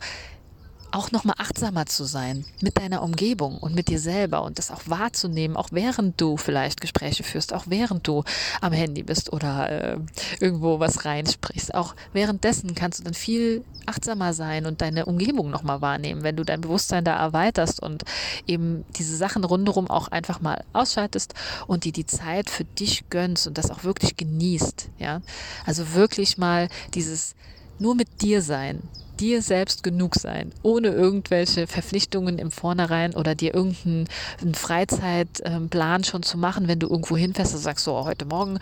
auch 0.91 1.11
nochmal 1.11 1.35
achtsamer 1.37 1.85
zu 1.85 2.03
sein 2.03 2.45
mit 2.61 2.77
deiner 2.77 3.01
Umgebung 3.01 3.57
und 3.57 3.73
mit 3.75 3.87
dir 3.87 3.99
selber 3.99 4.43
und 4.43 4.57
das 4.57 4.71
auch 4.71 4.81
wahrzunehmen, 4.85 5.57
auch 5.57 5.69
während 5.71 6.19
du 6.19 6.37
vielleicht 6.37 6.81
Gespräche 6.81 7.23
führst, 7.23 7.53
auch 7.53 7.65
während 7.67 8.07
du 8.07 8.23
am 8.59 8.73
Handy 8.73 9.03
bist 9.03 9.31
oder 9.33 9.69
äh, 9.69 9.97
irgendwo 10.39 10.79
was 10.79 11.05
reinsprichst. 11.05 11.73
Auch 11.73 11.95
währenddessen 12.13 12.75
kannst 12.75 12.99
du 12.99 13.03
dann 13.03 13.13
viel 13.13 13.63
achtsamer 13.85 14.33
sein 14.33 14.65
und 14.65 14.81
deine 14.81 15.05
Umgebung 15.05 15.49
nochmal 15.49 15.81
wahrnehmen, 15.81 16.23
wenn 16.23 16.35
du 16.35 16.43
dein 16.43 16.61
Bewusstsein 16.61 17.03
da 17.03 17.17
erweiterst 17.17 17.81
und 17.81 18.03
eben 18.47 18.85
diese 18.97 19.15
Sachen 19.15 19.43
rundherum 19.43 19.89
auch 19.89 20.09
einfach 20.09 20.41
mal 20.41 20.63
ausschaltest 20.73 21.33
und 21.67 21.85
dir 21.85 21.91
die 21.91 22.05
Zeit 22.05 22.49
für 22.49 22.63
dich 22.63 23.09
gönnst 23.09 23.47
und 23.47 23.57
das 23.57 23.71
auch 23.71 23.83
wirklich 23.83 24.17
genießt. 24.17 24.89
Ja, 24.99 25.21
also 25.65 25.93
wirklich 25.93 26.37
mal 26.37 26.67
dieses 26.93 27.35
nur 27.81 27.95
mit 27.95 28.21
dir 28.21 28.41
sein, 28.41 28.81
dir 29.21 29.41
selbst 29.41 29.83
genug 29.83 30.15
sein, 30.15 30.51
ohne 30.63 30.89
irgendwelche 30.89 31.67
Verpflichtungen 31.67 32.39
im 32.39 32.49
Vornherein 32.49 33.13
oder 33.13 33.35
dir 33.35 33.53
irgendeinen 33.53 34.07
Freizeitplan 34.53 36.03
schon 36.03 36.23
zu 36.23 36.37
machen, 36.37 36.67
wenn 36.67 36.79
du 36.79 36.89
irgendwo 36.89 37.15
hinfährst 37.15 37.53
und 37.53 37.59
sagst, 37.59 37.85
so, 37.85 38.03
heute 38.03 38.25
Morgen 38.25 38.57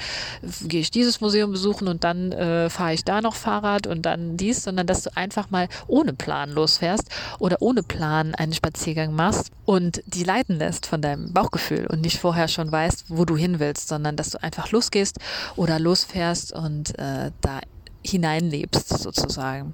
gehe 0.67 0.81
ich 0.81 0.91
dieses 0.91 1.21
Museum 1.21 1.51
besuchen 1.51 1.87
und 1.87 2.03
dann 2.03 2.33
äh, 2.33 2.69
fahre 2.69 2.93
ich 2.93 3.05
da 3.05 3.21
noch 3.21 3.35
Fahrrad 3.35 3.87
und 3.87 4.01
dann 4.05 4.35
dies, 4.35 4.63
sondern 4.63 4.85
dass 4.85 5.03
du 5.03 5.15
einfach 5.15 5.49
mal 5.49 5.69
ohne 5.87 6.13
Plan 6.13 6.51
losfährst 6.51 7.09
oder 7.39 7.57
ohne 7.61 7.81
Plan 7.81 8.35
einen 8.35 8.53
Spaziergang 8.53 9.13
machst 9.13 9.51
und 9.65 10.03
die 10.07 10.23
leiten 10.23 10.57
lässt 10.57 10.85
von 10.85 11.01
deinem 11.01 11.31
Bauchgefühl 11.31 11.87
und 11.87 12.01
nicht 12.01 12.19
vorher 12.19 12.49
schon 12.49 12.69
weißt, 12.69 13.05
wo 13.07 13.23
du 13.23 13.37
hin 13.37 13.59
willst, 13.59 13.87
sondern 13.87 14.17
dass 14.17 14.31
du 14.31 14.43
einfach 14.43 14.71
losgehst 14.71 15.19
oder 15.55 15.79
losfährst 15.79 16.51
und 16.51 16.99
äh, 16.99 17.31
da 17.39 17.61
hineinlebst 18.09 18.89
sozusagen. 18.89 19.73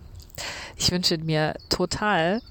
Ich 0.78 0.92
wünsche 0.92 1.18
mir 1.18 1.56
total, 1.70 2.42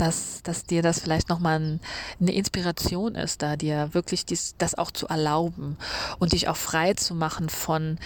dass, 0.00 0.42
dass 0.42 0.64
dir 0.64 0.82
das 0.82 1.00
vielleicht 1.00 1.28
nochmal 1.28 1.78
eine 2.20 2.32
Inspiration 2.32 3.14
ist, 3.14 3.42
da 3.42 3.56
dir 3.56 3.90
wirklich 3.92 4.24
dies, 4.24 4.54
das 4.56 4.74
auch 4.74 4.90
zu 4.90 5.06
erlauben 5.08 5.76
und 6.18 6.32
dich 6.32 6.48
auch 6.48 6.56
frei 6.56 6.94
zu 6.94 7.14
machen 7.14 7.50
von 7.50 7.98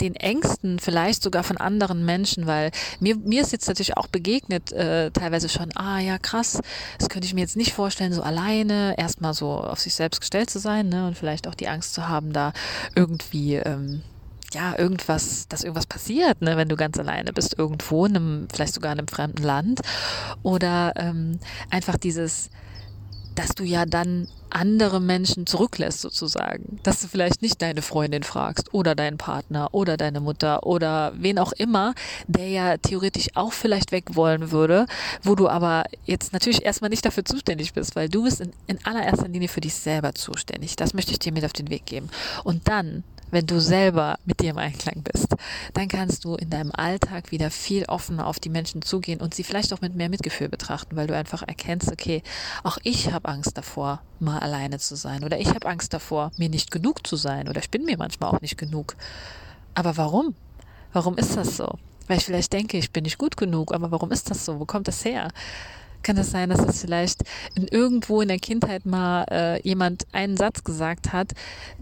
den 0.00 0.14
Ängsten, 0.14 0.78
vielleicht 0.78 1.22
sogar 1.22 1.42
von 1.42 1.56
anderen 1.56 2.04
Menschen, 2.04 2.46
weil 2.46 2.70
mir, 3.00 3.16
mir 3.16 3.42
ist 3.42 3.52
jetzt 3.52 3.68
natürlich 3.68 3.96
auch 3.96 4.06
begegnet, 4.06 4.72
äh, 4.72 5.10
teilweise 5.10 5.48
schon, 5.48 5.76
ah 5.76 5.98
ja, 5.98 6.18
krass, 6.18 6.60
das 6.98 7.08
könnte 7.08 7.26
ich 7.26 7.34
mir 7.34 7.40
jetzt 7.40 7.56
nicht 7.56 7.72
vorstellen, 7.72 8.12
so 8.12 8.22
alleine 8.22 8.96
erstmal 8.96 9.34
so 9.34 9.50
auf 9.50 9.80
sich 9.80 9.94
selbst 9.94 10.20
gestellt 10.20 10.50
zu 10.50 10.58
sein 10.58 10.88
ne, 10.88 11.06
und 11.06 11.18
vielleicht 11.18 11.48
auch 11.48 11.54
die 11.54 11.68
Angst 11.68 11.94
zu 11.94 12.08
haben, 12.08 12.32
da 12.32 12.52
irgendwie 12.94 13.56
ähm, 13.56 14.02
ja, 14.52 14.78
irgendwas, 14.78 15.46
dass 15.48 15.62
irgendwas 15.62 15.86
passiert, 15.86 16.42
ne, 16.42 16.56
wenn 16.56 16.68
du 16.68 16.76
ganz 16.76 16.98
alleine 16.98 17.32
bist, 17.32 17.58
irgendwo, 17.58 18.06
in 18.06 18.16
einem, 18.16 18.48
vielleicht 18.52 18.74
sogar 18.74 18.92
in 18.92 18.98
einem 18.98 19.08
fremden 19.08 19.42
Land. 19.42 19.80
Oder 20.42 20.92
ähm, 20.96 21.38
einfach 21.70 21.96
dieses, 21.96 22.50
dass 23.34 23.50
du 23.50 23.64
ja 23.64 23.86
dann 23.86 24.28
andere 24.50 25.00
Menschen 25.00 25.46
zurücklässt 25.46 26.00
sozusagen. 26.00 26.80
Dass 26.82 27.00
du 27.00 27.08
vielleicht 27.08 27.40
nicht 27.40 27.62
deine 27.62 27.82
Freundin 27.82 28.24
fragst 28.24 28.74
oder 28.74 28.94
deinen 28.94 29.16
Partner 29.16 29.68
oder 29.72 29.96
deine 29.96 30.20
Mutter 30.20 30.66
oder 30.66 31.12
wen 31.16 31.38
auch 31.38 31.52
immer, 31.52 31.94
der 32.26 32.48
ja 32.48 32.76
theoretisch 32.76 33.28
auch 33.34 33.52
vielleicht 33.52 33.92
weg 33.92 34.16
wollen 34.16 34.50
würde, 34.50 34.86
wo 35.22 35.36
du 35.36 35.48
aber 35.48 35.84
jetzt 36.04 36.32
natürlich 36.32 36.64
erstmal 36.64 36.90
nicht 36.90 37.04
dafür 37.04 37.24
zuständig 37.24 37.72
bist, 37.72 37.94
weil 37.94 38.08
du 38.08 38.24
bist 38.24 38.40
in, 38.40 38.52
in 38.66 38.84
allererster 38.84 39.28
Linie 39.28 39.48
für 39.48 39.60
dich 39.60 39.74
selber 39.74 40.14
zuständig. 40.14 40.76
Das 40.76 40.94
möchte 40.94 41.12
ich 41.12 41.20
dir 41.20 41.32
mit 41.32 41.44
auf 41.44 41.52
den 41.52 41.70
Weg 41.70 41.86
geben. 41.86 42.10
Und 42.42 42.68
dann 42.68 43.04
wenn 43.30 43.46
du 43.46 43.60
selber 43.60 44.18
mit 44.24 44.40
dir 44.40 44.50
im 44.50 44.58
Einklang 44.58 45.02
bist, 45.02 45.34
dann 45.74 45.88
kannst 45.88 46.24
du 46.24 46.34
in 46.34 46.50
deinem 46.50 46.72
Alltag 46.72 47.30
wieder 47.30 47.50
viel 47.50 47.84
offener 47.84 48.26
auf 48.26 48.40
die 48.40 48.48
Menschen 48.48 48.82
zugehen 48.82 49.20
und 49.20 49.34
sie 49.34 49.44
vielleicht 49.44 49.72
auch 49.72 49.80
mit 49.80 49.94
mehr 49.94 50.08
Mitgefühl 50.08 50.48
betrachten, 50.48 50.96
weil 50.96 51.06
du 51.06 51.16
einfach 51.16 51.42
erkennst, 51.46 51.90
okay, 51.90 52.22
auch 52.62 52.78
ich 52.82 53.12
habe 53.12 53.28
Angst 53.28 53.56
davor, 53.56 54.02
mal 54.18 54.38
alleine 54.38 54.78
zu 54.78 54.96
sein 54.96 55.24
oder 55.24 55.38
ich 55.38 55.48
habe 55.48 55.66
Angst 55.68 55.92
davor, 55.92 56.30
mir 56.36 56.48
nicht 56.48 56.70
genug 56.70 57.06
zu 57.06 57.16
sein 57.16 57.48
oder 57.48 57.60
ich 57.60 57.70
bin 57.70 57.84
mir 57.84 57.96
manchmal 57.96 58.30
auch 58.30 58.40
nicht 58.40 58.58
genug. 58.58 58.96
Aber 59.74 59.96
warum? 59.96 60.34
Warum 60.92 61.16
ist 61.16 61.36
das 61.36 61.56
so? 61.56 61.78
Weil 62.08 62.18
ich 62.18 62.24
vielleicht 62.24 62.52
denke, 62.52 62.76
ich 62.76 62.90
bin 62.90 63.04
nicht 63.04 63.18
gut 63.18 63.36
genug, 63.36 63.72
aber 63.72 63.92
warum 63.92 64.10
ist 64.10 64.30
das 64.30 64.44
so? 64.44 64.58
Wo 64.58 64.64
kommt 64.64 64.88
das 64.88 65.04
her? 65.04 65.28
Kann 66.02 66.16
es 66.16 66.30
sein, 66.30 66.50
dass 66.50 66.60
es 66.60 66.80
vielleicht 66.80 67.22
in 67.54 67.66
irgendwo 67.68 68.20
in 68.20 68.28
der 68.28 68.38
Kindheit 68.38 68.86
mal 68.86 69.24
äh, 69.30 69.62
jemand 69.62 70.06
einen 70.12 70.36
Satz 70.36 70.64
gesagt 70.64 71.12
hat, 71.12 71.32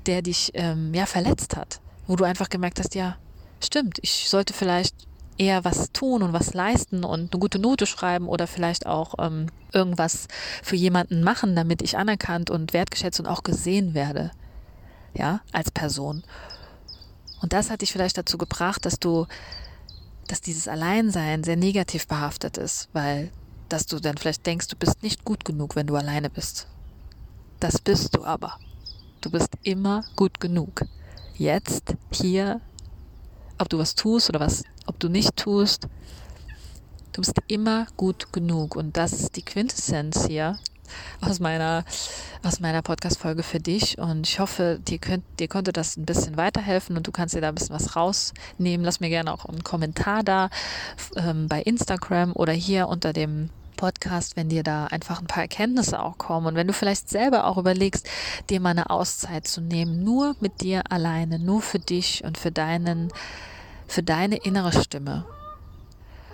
der 0.06 0.22
dich 0.22 0.50
ähm, 0.54 0.92
ja 0.94 1.06
verletzt 1.06 1.56
hat, 1.56 1.80
wo 2.06 2.16
du 2.16 2.24
einfach 2.24 2.48
gemerkt 2.48 2.78
hast, 2.78 2.94
ja, 2.94 3.16
stimmt, 3.60 3.98
ich 4.02 4.28
sollte 4.28 4.52
vielleicht 4.52 4.94
eher 5.38 5.64
was 5.64 5.92
tun 5.92 6.22
und 6.22 6.32
was 6.32 6.52
leisten 6.52 7.04
und 7.04 7.32
eine 7.32 7.40
gute 7.40 7.58
Note 7.58 7.86
schreiben 7.86 8.28
oder 8.28 8.46
vielleicht 8.46 8.86
auch 8.86 9.14
ähm, 9.18 9.46
irgendwas 9.72 10.26
für 10.62 10.76
jemanden 10.76 11.22
machen, 11.22 11.54
damit 11.54 11.80
ich 11.80 11.96
anerkannt 11.96 12.50
und 12.50 12.72
wertgeschätzt 12.72 13.20
und 13.20 13.26
auch 13.26 13.44
gesehen 13.44 13.94
werde, 13.94 14.32
ja, 15.14 15.40
als 15.52 15.70
Person. 15.70 16.24
Und 17.40 17.52
das 17.52 17.70
hat 17.70 17.82
dich 17.82 17.92
vielleicht 17.92 18.18
dazu 18.18 18.36
gebracht, 18.36 18.84
dass 18.84 18.98
du, 18.98 19.26
dass 20.26 20.40
dieses 20.40 20.66
Alleinsein 20.66 21.44
sehr 21.44 21.56
negativ 21.56 22.08
behaftet 22.08 22.58
ist, 22.58 22.88
weil 22.92 23.30
dass 23.68 23.86
du 23.86 24.00
dann 24.00 24.16
vielleicht 24.16 24.46
denkst, 24.46 24.68
du 24.68 24.76
bist 24.76 25.02
nicht 25.02 25.24
gut 25.24 25.44
genug, 25.44 25.76
wenn 25.76 25.86
du 25.86 25.96
alleine 25.96 26.30
bist. 26.30 26.66
Das 27.60 27.78
bist 27.78 28.16
du 28.16 28.24
aber. 28.24 28.58
Du 29.20 29.30
bist 29.30 29.50
immer 29.62 30.04
gut 30.16 30.40
genug. 30.40 30.82
Jetzt, 31.36 31.94
hier, 32.12 32.60
ob 33.58 33.68
du 33.68 33.78
was 33.78 33.94
tust 33.94 34.28
oder 34.28 34.40
was, 34.40 34.64
ob 34.86 34.98
du 35.00 35.08
nicht 35.08 35.36
tust, 35.36 35.88
du 37.12 37.20
bist 37.20 37.34
immer 37.48 37.86
gut 37.96 38.32
genug. 38.32 38.76
Und 38.76 38.96
das 38.96 39.12
ist 39.12 39.36
die 39.36 39.42
Quintessenz 39.42 40.26
hier 40.26 40.58
aus 41.20 41.40
meiner, 41.40 41.84
aus 42.42 42.60
meiner 42.60 42.82
Podcast-Folge 42.82 43.42
für 43.42 43.60
dich. 43.60 43.98
Und 43.98 44.28
ich 44.28 44.40
hoffe, 44.40 44.78
dir, 44.80 44.98
könnt, 44.98 45.24
dir 45.38 45.48
konnte 45.48 45.72
das 45.72 45.96
ein 45.96 46.06
bisschen 46.06 46.36
weiterhelfen 46.36 46.96
und 46.96 47.06
du 47.06 47.12
kannst 47.12 47.34
dir 47.34 47.40
da 47.40 47.48
ein 47.48 47.54
bisschen 47.54 47.74
was 47.74 47.96
rausnehmen. 47.96 48.84
Lass 48.84 49.00
mir 49.00 49.08
gerne 49.08 49.32
auch 49.32 49.44
einen 49.44 49.64
Kommentar 49.64 50.22
da 50.22 50.50
ähm, 51.16 51.48
bei 51.48 51.60
Instagram 51.62 52.32
oder 52.32 52.52
hier 52.52 52.88
unter 52.88 53.12
dem 53.12 53.50
Podcast, 53.78 54.36
wenn 54.36 54.50
dir 54.50 54.62
da 54.62 54.86
einfach 54.86 55.20
ein 55.20 55.26
paar 55.26 55.44
Erkenntnisse 55.44 56.02
auch 56.02 56.18
kommen 56.18 56.48
und 56.48 56.54
wenn 56.56 56.66
du 56.66 56.74
vielleicht 56.74 57.08
selber 57.08 57.46
auch 57.46 57.56
überlegst, 57.56 58.06
dir 58.50 58.60
mal 58.60 58.70
eine 58.70 58.90
Auszeit 58.90 59.46
zu 59.48 59.62
nehmen, 59.62 60.04
nur 60.04 60.36
mit 60.40 60.60
dir 60.60 60.82
alleine, 60.92 61.38
nur 61.38 61.62
für 61.62 61.78
dich 61.78 62.24
und 62.24 62.36
für 62.36 62.52
deinen, 62.52 63.10
für 63.86 64.02
deine 64.02 64.36
innere 64.36 64.72
Stimme 64.72 65.24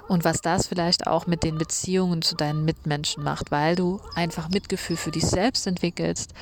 und 0.09 0.25
was 0.25 0.41
das 0.41 0.67
vielleicht 0.67 1.07
auch 1.07 1.27
mit 1.27 1.43
den 1.45 1.59
Beziehungen 1.59 2.23
zu 2.23 2.35
deinen 2.35 2.65
Mitmenschen 2.65 3.23
macht, 3.23 3.51
weil 3.51 3.77
du 3.77 4.01
einfach 4.15 4.49
Mitgefühl 4.49 4.97
für 4.97 5.11
dich 5.11 5.27
selbst 5.27 5.67
entwickelst 5.67 6.35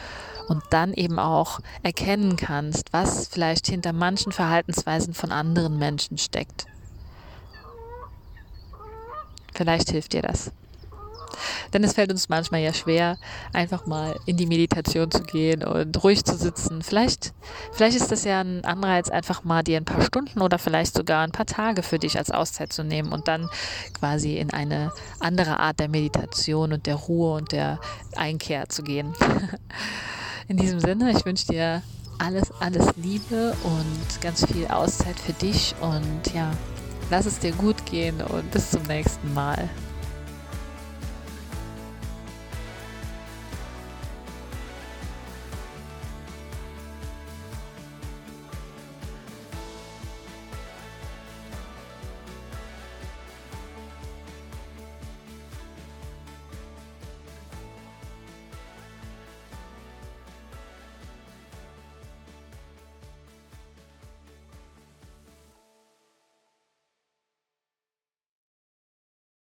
und 0.48 0.62
dann 0.70 0.92
eben 0.92 1.18
auch 1.18 1.60
erkennen 1.82 2.36
kannst, 2.36 2.92
was 2.92 3.28
vielleicht 3.28 3.66
hinter 3.66 3.92
manchen 3.92 4.32
Verhaltensweisen 4.32 5.14
von 5.14 5.30
anderen 5.32 5.78
Menschen 5.78 6.18
steckt. 6.18 6.66
Vielleicht 9.54 9.90
hilft 9.90 10.12
dir 10.12 10.22
das. 10.22 10.50
Denn 11.72 11.84
es 11.84 11.94
fällt 11.94 12.10
uns 12.10 12.28
manchmal 12.28 12.60
ja 12.60 12.72
schwer, 12.72 13.18
einfach 13.52 13.86
mal 13.86 14.18
in 14.26 14.36
die 14.36 14.46
Meditation 14.46 15.10
zu 15.10 15.22
gehen 15.22 15.64
und 15.64 16.02
ruhig 16.02 16.24
zu 16.24 16.36
sitzen. 16.36 16.82
Vielleicht, 16.82 17.32
vielleicht 17.72 17.96
ist 17.96 18.12
das 18.12 18.24
ja 18.24 18.40
ein 18.40 18.64
Anreiz, 18.64 19.08
einfach 19.08 19.44
mal 19.44 19.62
dir 19.62 19.76
ein 19.76 19.84
paar 19.84 20.02
Stunden 20.02 20.40
oder 20.40 20.58
vielleicht 20.58 20.94
sogar 20.94 21.22
ein 21.22 21.32
paar 21.32 21.46
Tage 21.46 21.82
für 21.82 21.98
dich 21.98 22.18
als 22.18 22.30
Auszeit 22.30 22.72
zu 22.72 22.84
nehmen 22.84 23.12
und 23.12 23.28
dann 23.28 23.48
quasi 23.98 24.36
in 24.36 24.52
eine 24.52 24.92
andere 25.20 25.58
Art 25.58 25.80
der 25.80 25.88
Meditation 25.88 26.72
und 26.72 26.86
der 26.86 26.96
Ruhe 26.96 27.36
und 27.36 27.52
der 27.52 27.80
Einkehr 28.16 28.68
zu 28.68 28.82
gehen. 28.82 29.14
In 30.48 30.56
diesem 30.56 30.80
Sinne, 30.80 31.12
ich 31.12 31.24
wünsche 31.24 31.46
dir 31.46 31.82
alles, 32.18 32.50
alles 32.60 32.86
Liebe 32.96 33.56
und 33.62 34.20
ganz 34.20 34.44
viel 34.46 34.66
Auszeit 34.66 35.18
für 35.18 35.32
dich 35.32 35.74
und 35.80 36.34
ja, 36.34 36.50
lass 37.10 37.26
es 37.26 37.38
dir 37.38 37.52
gut 37.52 37.84
gehen 37.86 38.20
und 38.20 38.50
bis 38.50 38.70
zum 38.70 38.82
nächsten 38.84 39.32
Mal. 39.34 39.68